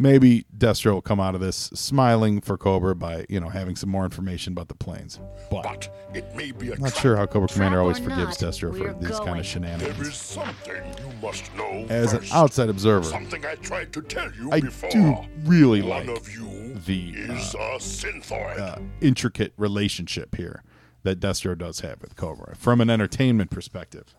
maybe 0.00 0.46
Destro 0.56 0.94
will 0.94 1.02
come 1.02 1.20
out 1.20 1.34
of 1.36 1.40
this 1.42 1.56
smiling 1.74 2.40
for 2.40 2.56
Cobra 2.58 2.96
by 2.96 3.26
you 3.28 3.38
know 3.38 3.50
having 3.50 3.76
some 3.76 3.90
more 3.90 4.04
information 4.04 4.52
about 4.54 4.66
the 4.68 4.74
planes. 4.74 5.20
But 5.50 5.62
But 5.62 5.88
it 6.16 6.34
may 6.34 6.50
be 6.50 6.70
a 6.70 6.74
I'm 6.74 6.80
not 6.80 6.90
trap. 6.92 7.02
sure 7.02 7.16
how 7.16 7.26
Cobra 7.26 7.48
Commander 7.48 7.80
always 7.80 8.00
or 8.00 8.04
forgives 8.04 8.38
Destro 8.38 8.72
for 8.76 8.92
we're 8.92 8.94
these 8.94 9.20
kind 9.20 9.38
of 9.38 9.46
shenanigans. 9.46 9.96
There 9.98 10.08
is 10.08 10.16
something 10.16 10.74
you 10.98 11.12
must 11.22 11.54
know 11.54 11.86
As 11.88 12.12
an 12.14 12.20
first. 12.20 12.34
outside 12.34 12.68
observer, 12.70 13.04
Something 13.04 13.44
I 13.44 13.54
tried 13.56 13.92
to 13.92 14.02
tell 14.02 14.32
you 14.32 14.50
I 14.50 14.60
before. 14.60 14.90
do 14.90 15.16
really 15.44 15.82
One 15.82 16.06
like 16.06 16.16
of 16.16 16.28
you 16.32 16.74
the, 16.86 17.10
is 17.10 17.54
a 17.54 17.76
synthoid. 17.78 18.58
uh, 18.58 18.78
intricate 19.02 19.52
relationship 19.58 20.34
here 20.36 20.62
that 21.02 21.20
Destro 21.20 21.56
does 21.56 21.80
have 21.80 22.00
with 22.00 22.16
Cobra 22.16 22.56
from 22.56 22.80
an 22.80 22.88
entertainment 22.90 23.50
perspective. 23.50 24.14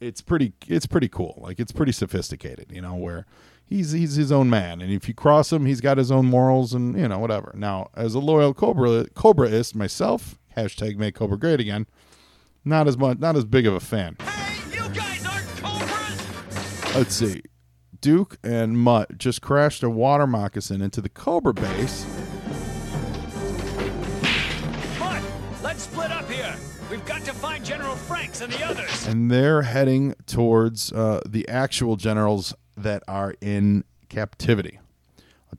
It's 0.00 0.20
pretty 0.20 0.52
it's 0.66 0.86
pretty 0.86 1.08
cool. 1.08 1.38
Like 1.40 1.58
it's 1.60 1.72
pretty 1.72 1.92
sophisticated, 1.92 2.70
you 2.70 2.82
know, 2.82 2.94
where 2.94 3.26
he's 3.66 3.92
he's 3.92 4.14
his 4.14 4.30
own 4.32 4.48
man 4.50 4.80
and 4.80 4.92
if 4.92 5.08
you 5.08 5.14
cross 5.14 5.52
him, 5.52 5.66
he's 5.66 5.80
got 5.80 5.98
his 5.98 6.10
own 6.10 6.26
morals 6.26 6.74
and 6.74 6.98
you 6.98 7.08
know, 7.08 7.18
whatever. 7.18 7.52
Now, 7.56 7.90
as 7.94 8.14
a 8.14 8.18
loyal 8.20 8.54
Cobra 8.54 9.06
Cobraist 9.14 9.74
myself, 9.74 10.38
hashtag 10.56 10.96
make 10.96 11.14
Cobra 11.14 11.38
great 11.38 11.60
again, 11.60 11.86
not 12.64 12.86
as 12.88 12.96
much 12.96 13.18
not 13.18 13.36
as 13.36 13.44
big 13.44 13.66
of 13.66 13.74
a 13.74 13.80
fan. 13.80 14.16
Hey, 14.20 14.76
you 14.76 14.88
guys 14.90 15.24
aren't 15.26 15.46
Cobras! 15.56 16.94
Let's 16.94 17.14
see. 17.14 17.42
Duke 18.00 18.36
and 18.44 18.78
Mutt 18.78 19.16
just 19.16 19.40
crashed 19.40 19.82
a 19.82 19.88
water 19.88 20.26
moccasin 20.26 20.82
into 20.82 21.00
the 21.00 21.08
Cobra 21.08 21.54
base. 21.54 22.04
But 24.98 25.22
let's 25.62 25.84
split 25.84 26.10
up 26.10 26.30
here. 26.30 26.54
We've 26.90 27.04
got 27.06 27.24
to 27.24 27.32
find 27.32 27.64
General 27.64 27.96
Franks 27.96 28.42
and 28.42 28.52
the 28.52 28.62
others. 28.64 29.06
and 29.06 29.30
they're 29.30 29.62
heading 29.62 30.14
towards 30.26 30.92
uh, 30.92 31.22
the 31.26 31.48
actual 31.48 31.96
generals 31.96 32.54
that 32.76 33.02
are 33.08 33.34
in 33.40 33.84
captivity. 34.08 34.78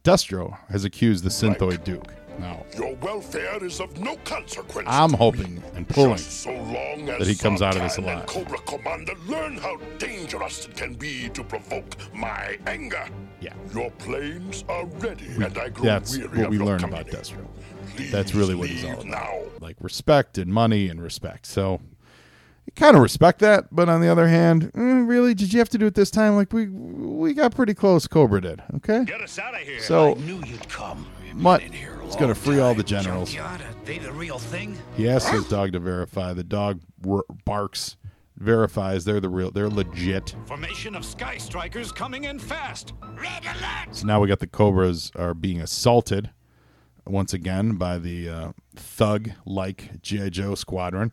Destro 0.03 0.57
has 0.69 0.85
accused 0.85 1.23
the 1.23 1.29
Synthoid 1.29 1.83
Duke 1.83 2.13
Now, 2.37 2.63
Your 2.77 2.93
welfare 2.95 3.63
is 3.63 3.79
of 3.79 3.97
no 3.99 4.17
consequence. 4.17 4.87
I'm 4.91 5.13
hoping 5.13 5.63
and 5.73 5.87
pulling 5.87 6.17
so 6.17 6.51
long 6.51 7.09
as 7.09 7.19
that 7.19 7.27
he 7.27 7.35
comes 7.35 7.61
out 7.61 7.75
of 7.75 7.81
this 7.81 7.95
Zartan 7.97 8.03
alive. 8.03 8.25
Cobra 8.27 8.57
Commander 8.59 9.13
learn 9.27 9.57
how 9.57 9.77
dangerous 9.97 10.65
it 10.67 10.75
can 10.75 10.93
be 10.95 11.29
to 11.29 11.43
provoke 11.43 11.95
my 12.13 12.59
anger. 12.67 13.07
Yeah. 13.39 13.53
Your 13.73 13.89
planes 13.91 14.63
are 14.67 14.85
ready, 14.85 15.27
and 15.27 15.57
I 15.57 15.69
grow 15.69 15.85
That's 15.85 16.17
weary 16.17 16.27
what 16.37 16.39
of 16.45 16.49
we 16.51 16.59
learn 16.59 16.79
company. 16.79 17.01
about 17.09 17.13
Destro. 17.23 17.45
Please 17.95 18.11
That's 18.11 18.35
really 18.35 18.53
what 18.55 18.67
he's 18.69 18.83
all 18.83 18.91
about. 18.93 19.05
now. 19.05 19.39
Like 19.61 19.77
respect 19.79 20.37
and 20.37 20.53
money 20.53 20.89
and 20.89 21.01
respect. 21.01 21.45
So 21.45 21.79
kind 22.75 22.95
of 22.95 23.01
respect 23.01 23.39
that, 23.39 23.65
but 23.71 23.89
on 23.89 24.01
the 24.01 24.07
other 24.07 24.27
hand, 24.27 24.71
mm, 24.73 25.07
really, 25.07 25.33
did 25.33 25.53
you 25.53 25.59
have 25.59 25.69
to 25.69 25.77
do 25.77 25.85
it 25.85 25.95
this 25.95 26.11
time? 26.11 26.35
Like 26.35 26.51
we 26.51 26.67
we 26.67 27.33
got 27.33 27.55
pretty 27.55 27.73
close. 27.73 28.07
Cobra 28.07 28.41
did. 28.41 28.61
Okay. 28.75 29.05
Get 29.05 29.21
us 29.21 29.37
out 29.39 29.53
of 29.53 29.61
here. 29.61 29.79
So 29.79 30.15
knew 30.15 30.41
you'd 30.45 30.67
come. 30.69 31.05
Mutt 31.33 31.61
is 31.63 32.15
going 32.15 32.29
to 32.29 32.35
free 32.35 32.59
all 32.59 32.73
the 32.73 32.83
generals. 32.83 33.33
Junkyard, 33.33 33.61
are 33.61 33.85
they 33.85 33.97
the 33.97 34.11
real 34.11 34.39
thing? 34.39 34.77
He 34.95 35.09
asks 35.09 35.29
his 35.29 35.47
dog 35.49 35.73
to 35.73 35.79
verify. 35.79 36.31
The 36.31 36.45
dog 36.45 36.79
r- 37.05 37.25
barks, 37.43 37.97
verifies 38.37 39.03
they're 39.03 39.19
the 39.19 39.27
real, 39.27 39.51
they're 39.51 39.69
legit. 39.69 40.33
Formation 40.45 40.95
of 40.95 41.03
Sky 41.03 41.37
Strikers 41.37 41.91
coming 41.91 42.23
in 42.23 42.39
fast. 42.39 42.93
Red 43.17 43.43
alert! 43.43 43.93
So 43.93 44.05
now 44.07 44.21
we 44.21 44.29
got 44.29 44.39
the 44.39 44.47
Cobras 44.47 45.11
are 45.15 45.33
being 45.33 45.59
assaulted 45.59 46.29
once 47.05 47.33
again 47.33 47.75
by 47.75 47.97
the 47.97 48.29
uh, 48.29 48.51
thug-like 48.75 50.01
GI 50.01 50.29
Joe 50.29 50.55
squadron. 50.55 51.11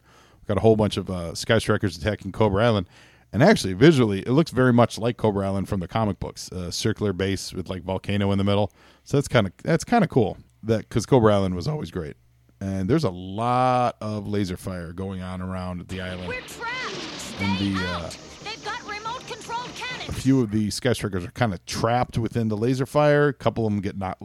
Got 0.53 0.59
a 0.59 0.61
whole 0.61 0.77
bunch 0.77 0.99
of 0.99 1.09
uh, 1.09 1.35
Sky 1.35 1.57
Strikers 1.57 1.97
attacking 1.97 2.31
Cobra 2.31 2.63
Island, 2.63 2.87
and 3.33 3.43
actually 3.43 3.73
visually 3.73 4.19
it 4.19 4.33
looks 4.33 4.51
very 4.51 4.71
much 4.71 4.99
like 4.99 5.17
Cobra 5.17 5.47
Island 5.47 5.67
from 5.67 5.81
the 5.81 5.89
comic 5.89 6.21
books. 6.21 6.53
Uh, 6.53 6.71
circular 6.71 7.15
base 7.15 7.55
with 7.55 7.71
like 7.71 7.85
volcano 7.85 8.31
in 8.33 8.37
the 8.37 8.45
middle. 8.45 8.71
So 9.03 9.17
that's 9.17 9.29
kind 9.29 9.47
of 9.47 9.55
that's 9.65 9.83
kind 9.83 10.05
of 10.05 10.11
cool. 10.11 10.37
That 10.63 10.87
because 10.91 11.07
Cobra 11.07 11.33
Island 11.33 11.55
was 11.55 11.67
always 11.67 11.91
great, 11.91 12.17
and 12.61 12.87
there's 12.87 13.05
a 13.05 13.11
lot 13.11 13.97
of 14.03 14.29
laser 14.29 14.59
fire 14.59 14.93
going 14.93 15.23
on 15.23 15.41
around 15.41 15.89
the 15.89 16.03
island. 16.03 16.29
We're 16.29 16.43
trapped. 16.43 16.97
Stay 17.17 17.73
the, 17.73 17.81
out. 17.87 18.03
uh, 18.05 18.11
They've 18.45 18.63
got 18.63 18.83
remote 18.87 19.27
controlled 19.27 19.71
a 20.07 20.13
few 20.13 20.43
of 20.43 20.51
the 20.51 20.69
sky 20.69 20.93
strikers 20.93 21.25
are 21.25 21.31
kind 21.31 21.55
of 21.55 21.65
trapped 21.65 22.19
within 22.19 22.49
the 22.49 22.59
laser 22.59 22.85
fire. 22.85 23.29
A 23.29 23.33
couple 23.33 23.67
of 23.67 23.73
them 23.73 23.81
get 23.81 23.97
not 23.97 24.19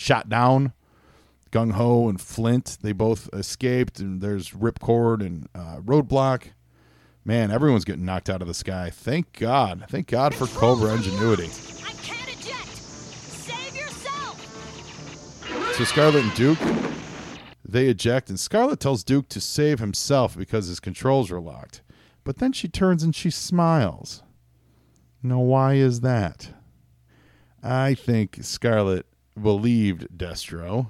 shot 0.00 0.30
down. 0.30 0.72
Gung 1.54 1.74
Ho 1.74 2.08
and 2.08 2.20
Flint, 2.20 2.78
they 2.82 2.90
both 2.90 3.30
escaped, 3.32 4.00
and 4.00 4.20
there's 4.20 4.50
Ripcord 4.50 5.24
and 5.24 5.48
uh, 5.54 5.78
Roadblock. 5.78 6.48
Man, 7.24 7.52
everyone's 7.52 7.84
getting 7.84 8.04
knocked 8.04 8.28
out 8.28 8.42
of 8.42 8.48
the 8.48 8.54
sky. 8.54 8.90
Thank 8.90 9.38
God. 9.38 9.86
Thank 9.88 10.08
God 10.08 10.34
for 10.34 10.48
Cobra 10.48 10.92
ingenuity. 10.94 11.44
I 11.44 11.92
can't 12.02 12.28
eject. 12.28 12.66
Save 12.66 13.76
yourself. 13.76 14.36
So 15.76 15.84
Scarlet 15.84 16.24
and 16.24 16.34
Duke, 16.34 16.58
they 17.64 17.86
eject, 17.86 18.30
and 18.30 18.40
Scarlet 18.40 18.80
tells 18.80 19.04
Duke 19.04 19.28
to 19.28 19.40
save 19.40 19.78
himself 19.78 20.36
because 20.36 20.66
his 20.66 20.80
controls 20.80 21.30
are 21.30 21.40
locked. 21.40 21.82
But 22.24 22.38
then 22.38 22.52
she 22.52 22.66
turns 22.66 23.04
and 23.04 23.14
she 23.14 23.30
smiles. 23.30 24.24
Now, 25.22 25.38
why 25.38 25.74
is 25.74 26.00
that? 26.00 26.48
I 27.62 27.94
think 27.94 28.38
Scarlet 28.42 29.06
believed 29.40 30.08
Destro, 30.18 30.88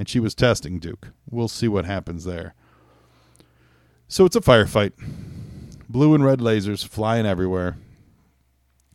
and 0.00 0.08
she 0.08 0.18
was 0.18 0.34
testing 0.34 0.78
Duke. 0.78 1.08
We'll 1.28 1.46
see 1.46 1.68
what 1.68 1.84
happens 1.84 2.24
there. 2.24 2.54
So 4.08 4.24
it's 4.24 4.34
a 4.34 4.40
firefight. 4.40 4.92
Blue 5.90 6.14
and 6.14 6.24
red 6.24 6.38
lasers 6.38 6.86
flying 6.86 7.26
everywhere. 7.26 7.76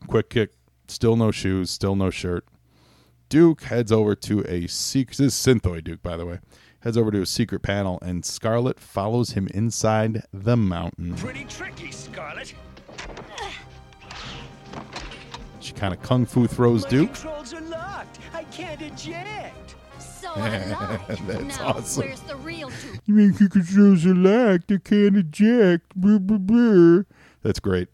Quick 0.07 0.31
kick, 0.31 0.53
still 0.87 1.15
no 1.15 1.29
shoes, 1.29 1.69
still 1.69 1.95
no 1.95 2.09
shirt. 2.09 2.47
Duke 3.29 3.61
heads 3.61 3.91
over 3.91 4.15
to 4.15 4.43
a 4.47 4.65
secret. 4.65 5.17
This 5.17 5.37
is 5.47 5.61
Synthoid 5.61 5.83
Duke, 5.83 6.01
by 6.01 6.17
the 6.17 6.25
way. 6.25 6.39
Heads 6.79 6.97
over 6.97 7.11
to 7.11 7.21
a 7.21 7.25
secret 7.27 7.61
panel, 7.61 7.99
and 8.01 8.25
Scarlet 8.25 8.79
follows 8.79 9.33
him 9.33 9.47
inside 9.53 10.23
the 10.33 10.57
mountain. 10.57 11.13
Pretty 11.13 11.45
tricky, 11.45 11.91
Scarlet. 11.91 12.55
She 15.59 15.71
kind 15.73 15.93
of 15.93 16.01
kung 16.01 16.25
fu 16.25 16.47
throws 16.47 16.83
My 16.85 16.89
Duke. 16.89 17.13
controls 17.13 17.53
are 17.53 17.61
locked. 17.61 18.17
I 18.33 18.43
can't 18.45 18.81
eject. 18.81 19.54
So 20.35 20.41
I 20.41 20.47
lied. 20.47 21.19
That's 21.27 21.59
now, 21.59 21.67
awesome. 21.67 22.05
where's 22.07 22.19
the 22.21 22.35
real 22.35 22.69
Duke? 22.69 23.01
You 23.05 23.13
mean 23.15 23.33
your 23.39 23.49
controls 23.49 24.05
are 24.05 24.13
locked? 24.15 24.71
I 24.71 24.77
can't 24.77 25.17
eject. 25.17 25.95
Brr, 25.95 26.19
brr, 26.19 26.37
brr. 26.37 27.05
That's 27.41 27.59
great. 27.59 27.87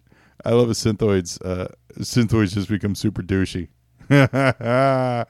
I 0.43 0.51
love 0.51 0.69
a 0.69 0.73
Synthoids. 0.73 1.39
Uh, 1.45 1.67
Synthoids 1.99 2.53
just 2.53 2.67
become 2.69 2.95
super 2.95 3.21
douchey. 3.21 3.67
douchey 4.09 5.27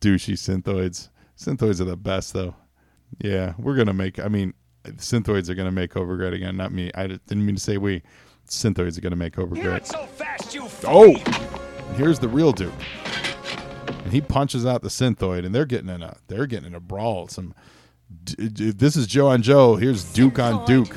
Synthoids. 0.00 1.10
Synthoids 1.38 1.80
are 1.80 1.84
the 1.84 1.96
best, 1.96 2.32
though. 2.32 2.54
Yeah, 3.20 3.52
we're 3.58 3.76
gonna 3.76 3.92
make. 3.92 4.18
I 4.18 4.28
mean, 4.28 4.54
Synthoids 4.84 5.48
are 5.50 5.54
gonna 5.54 5.70
make 5.72 5.90
Cobra 5.90 6.16
great 6.16 6.32
again. 6.32 6.56
Not 6.56 6.72
me. 6.72 6.90
I 6.94 7.06
didn't 7.06 7.44
mean 7.44 7.56
to 7.56 7.60
say 7.60 7.76
we. 7.76 8.02
Synthoids 8.48 8.96
are 8.96 9.00
gonna 9.00 9.16
make 9.16 9.34
Cobra 9.34 9.62
not 9.62 9.86
so 9.86 10.06
fast, 10.06 10.54
you 10.54 10.68
Oh, 10.84 11.14
here's 11.96 12.18
the 12.20 12.28
real 12.28 12.52
Duke, 12.52 12.72
and 14.06 14.12
he 14.12 14.20
punches 14.20 14.64
out 14.64 14.82
the 14.82 14.88
Synthoid, 14.88 15.44
and 15.44 15.54
they're 15.54 15.64
getting 15.66 15.88
in 15.90 16.02
a 16.02 16.16
they're 16.28 16.46
getting 16.46 16.68
in 16.68 16.74
a 16.74 16.80
brawl. 16.80 17.26
Some 17.28 17.54
d- 18.24 18.48
d- 18.48 18.70
this 18.70 18.94
is 18.96 19.06
Joe 19.06 19.26
on 19.28 19.42
Joe. 19.42 19.76
Here's 19.76 20.04
Duke 20.12 20.38
on 20.38 20.64
Duke. 20.64 20.96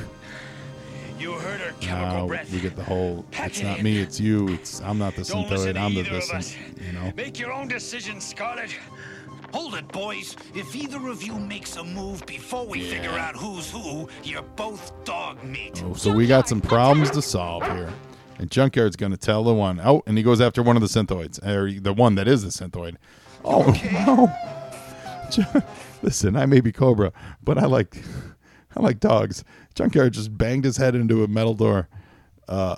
You 1.18 1.32
heard 1.32 1.60
her 1.60 1.72
chemical 1.80 2.18
Now 2.20 2.26
breath. 2.28 2.50
we 2.52 2.60
get 2.60 2.76
the 2.76 2.84
whole. 2.84 3.24
Pack 3.30 3.50
It's 3.50 3.60
it 3.60 3.64
not 3.64 3.78
in. 3.78 3.84
me. 3.84 3.98
It's 3.98 4.18
you. 4.20 4.48
It's 4.48 4.80
I'm 4.80 4.98
not 4.98 5.14
the 5.16 5.24
Don't 5.24 5.46
Synthoid. 5.46 5.76
I'm 5.76 5.92
the 5.94 6.00
either 6.00 6.10
this. 6.10 6.30
of. 6.32 6.80
You 6.86 6.92
know. 6.92 7.12
Make 7.16 7.38
your 7.38 7.52
own 7.52 7.68
decision, 7.68 8.20
Scarlet. 8.20 8.70
Hold 9.52 9.74
it, 9.74 9.88
boys. 9.88 10.36
If 10.54 10.76
either 10.76 11.08
of 11.08 11.22
you 11.24 11.34
makes 11.36 11.76
a 11.76 11.82
move 11.82 12.24
before 12.24 12.64
we 12.66 12.82
figure 12.88 13.10
out 13.10 13.34
who's 13.34 13.68
who, 13.70 14.08
you're 14.22 14.42
both 14.54 14.92
dog 15.04 15.42
meat. 15.42 15.82
Oh, 15.84 15.92
so 15.94 16.12
we 16.12 16.28
got 16.28 16.48
some 16.48 16.60
problems 16.60 17.10
to 17.10 17.20
solve 17.20 17.64
here. 17.64 17.92
And 18.40 18.50
Junkyard's 18.50 18.96
going 18.96 19.12
to 19.12 19.18
tell 19.18 19.44
the 19.44 19.52
one. 19.52 19.82
Oh, 19.84 20.02
and 20.06 20.16
he 20.16 20.24
goes 20.24 20.40
after 20.40 20.62
one 20.62 20.74
of 20.74 20.80
the 20.80 20.88
Synthoids, 20.88 21.46
or 21.46 21.78
the 21.78 21.92
one 21.92 22.14
that 22.14 22.26
is 22.26 22.42
the 22.42 22.48
Synthoid. 22.48 22.96
Oh 23.44 23.70
no! 23.92 25.62
Listen, 26.02 26.36
I 26.36 26.46
may 26.46 26.62
be 26.62 26.72
Cobra, 26.72 27.12
but 27.44 27.58
I 27.58 27.66
like, 27.66 28.02
I 28.76 28.80
like 28.80 28.98
dogs. 28.98 29.44
Junkyard 29.74 30.14
just 30.14 30.38
banged 30.38 30.64
his 30.64 30.78
head 30.78 30.94
into 30.94 31.22
a 31.22 31.28
metal 31.28 31.52
door. 31.52 31.90
Uh, 32.48 32.76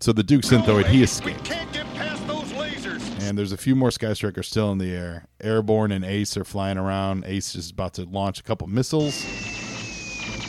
so 0.00 0.14
the 0.14 0.22
Duke 0.22 0.44
Synthoid 0.44 0.86
he 0.86 1.02
escaped. 1.02 1.44
Can't 1.44 1.70
get 1.74 1.84
past 1.88 2.26
those 2.26 2.50
lasers. 2.52 3.20
And 3.20 3.36
there's 3.36 3.52
a 3.52 3.58
few 3.58 3.76
more 3.76 3.90
Sky 3.90 4.14
Strikers 4.14 4.48
still 4.48 4.72
in 4.72 4.78
the 4.78 4.96
air. 4.96 5.26
Airborne 5.42 5.92
and 5.92 6.06
Ace 6.06 6.38
are 6.38 6.44
flying 6.44 6.78
around. 6.78 7.26
Ace 7.26 7.54
is 7.54 7.68
about 7.68 7.92
to 7.94 8.04
launch 8.04 8.40
a 8.40 8.42
couple 8.42 8.66
missiles. 8.66 9.26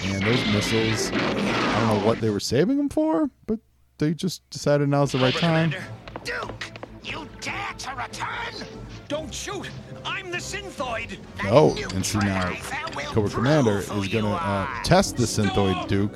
And 0.05 0.23
those 0.23 0.45
missiles, 0.53 1.11
I 1.11 1.79
don't 1.81 1.99
know 1.99 2.05
what 2.07 2.21
they 2.21 2.29
were 2.29 2.39
saving 2.39 2.77
them 2.77 2.87
for, 2.87 3.29
but 3.45 3.59
they 3.97 4.13
just 4.13 4.47
decided 4.49 4.89
now's 4.89 5.11
the 5.11 5.19
right 5.19 5.33
time. 5.33 5.73
Duke, 6.23 6.71
you 7.03 7.27
dare 7.41 7.73
to 7.77 7.95
return? 7.95 8.67
Don't 9.07 9.33
shoot. 9.33 9.69
I'm 10.05 10.31
the 10.31 10.37
Synthoid. 10.37 11.17
Oh, 11.45 11.75
and 11.93 12.05
see 12.05 12.19
now, 12.19 12.53
Cobra 13.07 13.29
Commander 13.29 13.79
is 13.79 13.87
going 13.87 14.09
to 14.09 14.29
uh, 14.29 14.83
test 14.83 15.17
the 15.17 15.23
Synthoid 15.23 15.87
Duke. 15.87 16.13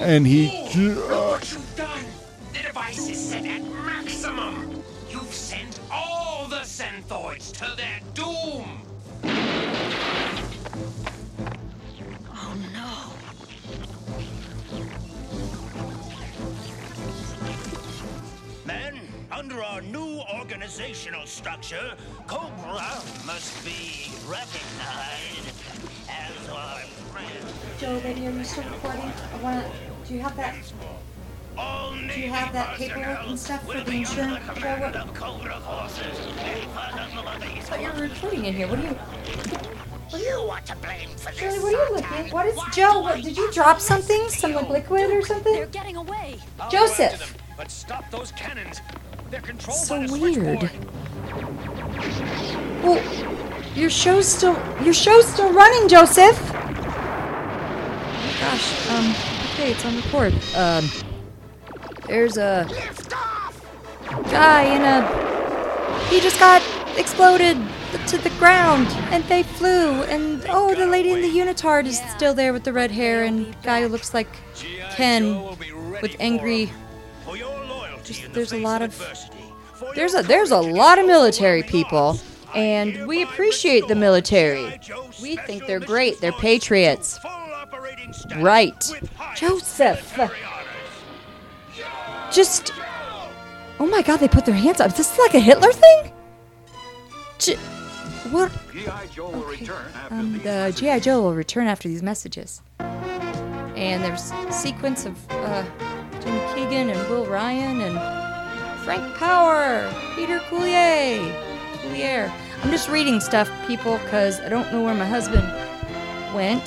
And 0.00 0.26
he. 0.26 0.48
What 0.48 1.52
you've 1.52 1.76
done! 1.76 2.04
The 2.52 2.62
device 2.62 3.08
is 3.08 3.18
set 3.18 3.44
at 3.44 3.62
maximum. 3.62 4.82
You've 5.10 5.32
sent 5.32 5.80
all 5.90 6.46
the 6.48 6.60
Synthoids 6.60 7.52
to 7.52 7.76
their 7.76 8.00
doom. 8.14 8.77
Under 19.58 19.64
our 19.64 19.80
new 19.82 20.20
organizational 20.38 21.26
structure, 21.26 21.94
Cobra 22.26 23.02
must 23.26 23.64
be 23.64 24.10
recognized 24.26 25.52
as 26.08 26.48
our 26.48 26.78
friend. 27.10 27.54
Joe, 27.78 28.00
baby, 28.00 28.26
are 28.26 28.30
you 28.30 28.44
still 28.44 28.64
recording? 28.64 29.12
I 29.32 29.36
wanna. 29.42 29.70
Do 30.06 30.14
you 30.14 30.20
have 30.20 30.36
that? 30.36 30.56
All 31.56 31.92
Do 31.92 32.20
you 32.20 32.30
have 32.30 32.52
that 32.52 32.76
paperwork 32.76 33.26
and 33.26 33.38
stuff 33.38 33.64
for 33.66 33.80
the 33.80 33.90
insurance? 33.90 34.38
Joe, 34.60 34.78
what? 34.78 35.14
Cobra 35.14 35.60
forces. 35.60 36.18
But 37.68 37.80
you're 37.80 37.92
recording 37.94 38.44
in 38.44 38.54
here. 38.54 38.68
What 38.68 38.78
are 38.78 38.82
you? 38.82 38.96
You 40.24 40.46
want 40.46 40.66
to 40.66 40.76
blame 40.76 41.10
for 41.10 41.30
this? 41.32 41.38
Shirley, 41.38 41.58
what 41.58 41.74
are 41.74 41.88
you 41.88 41.94
looking? 41.96 42.32
What 42.32 42.46
is 42.46 42.58
Joe? 42.72 43.00
What, 43.00 43.22
did 43.22 43.36
you 43.36 43.52
drop 43.52 43.80
something? 43.80 44.28
Some 44.28 44.52
like 44.52 44.68
liquid 44.68 45.10
or 45.10 45.22
something? 45.22 45.52
They're 45.52 45.66
getting 45.66 45.96
away. 45.96 46.38
I'll 46.58 46.70
go 46.70 46.84
after 46.84 47.08
Joseph. 47.08 47.36
But 47.56 47.70
stop 47.70 48.08
those 48.10 48.32
cannons. 48.32 48.80
They're 49.30 49.40
controlled 49.40 49.78
So 49.80 50.00
by 50.00 50.06
the 50.06 50.18
weird. 50.18 50.70
Well, 52.82 53.00
your 53.74 53.90
show's 53.90 54.26
still 54.26 54.56
your 54.82 54.94
show's 54.94 55.26
still 55.26 55.52
running, 55.52 55.88
Joseph. 55.88 56.38
Oh 56.40 56.54
my 58.24 58.32
gosh. 58.40 58.88
Um. 58.90 59.14
Okay, 59.52 59.72
it's 59.72 59.84
on 59.84 59.96
record. 59.96 60.32
Um. 60.56 60.88
There's 62.06 62.38
a 62.38 62.66
guy 64.30 64.62
in 64.64 64.82
a. 64.82 66.08
He 66.08 66.20
just 66.20 66.38
got 66.38 66.62
exploded. 66.96 67.58
To 68.08 68.18
the 68.18 68.28
ground 68.38 68.86
and 69.10 69.24
they 69.24 69.42
flew. 69.42 70.02
And 70.02 70.44
oh, 70.50 70.74
the 70.74 70.84
lady 70.86 71.10
in 71.10 71.22
the 71.22 71.28
unitard 71.30 71.86
is 71.86 71.98
still 72.14 72.34
there 72.34 72.52
with 72.52 72.64
the 72.64 72.72
red 72.72 72.90
hair 72.90 73.24
and 73.24 73.56
guy 73.62 73.80
who 73.80 73.88
looks 73.88 74.12
like 74.12 74.28
Ken 74.90 75.42
with 76.02 76.14
angry. 76.20 76.70
Just, 78.08 78.32
there's 78.32 78.52
a 78.54 78.58
lot 78.58 78.80
of 78.80 78.96
there's 79.94 80.14
a 80.14 80.22
there's 80.22 80.50
a 80.50 80.58
lot 80.58 80.98
of 80.98 81.06
military 81.06 81.62
people, 81.62 82.18
and 82.54 83.06
we 83.06 83.20
appreciate 83.22 83.86
the 83.86 83.94
military. 83.94 84.80
We 85.20 85.36
think 85.36 85.66
they're 85.66 85.78
great. 85.78 86.18
They're 86.20 86.32
patriots. 86.32 87.18
Right, 88.38 88.74
Joseph. 89.36 90.18
Just. 92.32 92.72
Oh 93.78 93.86
my 93.86 94.00
God! 94.00 94.20
They 94.20 94.28
put 94.28 94.46
their 94.46 94.54
hands 94.54 94.80
up. 94.80 94.96
This 94.96 95.12
Is 95.12 95.18
like 95.18 95.34
a 95.34 95.40
Hitler 95.40 95.72
thing? 95.72 96.12
J- 97.38 97.56
what? 98.30 98.50
Um, 100.10 100.40
the 100.42 100.72
GI 100.74 101.00
Joe 101.00 101.20
will 101.20 101.34
return 101.34 101.66
after 101.66 101.88
these 101.88 102.02
messages. 102.02 102.62
And 102.80 104.02
there's 104.02 104.30
a 104.32 104.52
sequence 104.52 105.04
of 105.04 105.16
uh, 105.30 105.64
Keegan 106.54 106.90
and 106.90 107.08
Will 107.08 107.26
Ryan 107.26 107.80
and 107.80 107.98
Frank 108.84 109.14
Power, 109.16 109.92
Peter 110.16 110.38
Coulier, 110.40 111.32
Coulier. 111.82 112.32
I'm 112.62 112.70
just 112.70 112.88
reading 112.88 113.20
stuff, 113.20 113.50
people, 113.66 113.98
because 113.98 114.40
I 114.40 114.48
don't 114.48 114.70
know 114.72 114.82
where 114.82 114.94
my 114.94 115.06
husband 115.06 115.46
went, 116.34 116.66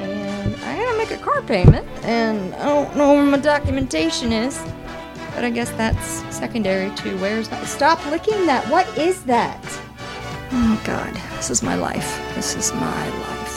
and 0.00 0.54
I 0.64 0.76
gotta 0.76 0.98
make 0.98 1.10
a 1.10 1.18
car 1.22 1.42
payment, 1.42 1.86
and 2.02 2.54
I 2.56 2.64
don't 2.64 2.96
know 2.96 3.12
where 3.12 3.24
my 3.24 3.38
documentation 3.38 4.32
is. 4.32 4.58
But 5.34 5.44
I 5.44 5.50
guess 5.50 5.70
that's 5.72 6.24
secondary 6.34 6.90
to 6.96 7.16
where's 7.18 7.50
my. 7.50 7.64
Stop 7.64 8.04
licking 8.06 8.46
that! 8.46 8.66
What 8.68 8.86
is 8.98 9.22
that? 9.24 9.62
Oh 10.50 10.80
God, 10.84 11.14
this 11.36 11.50
is 11.50 11.62
my 11.62 11.76
life. 11.76 12.20
This 12.34 12.56
is 12.56 12.72
my 12.72 13.08
life. 13.20 13.47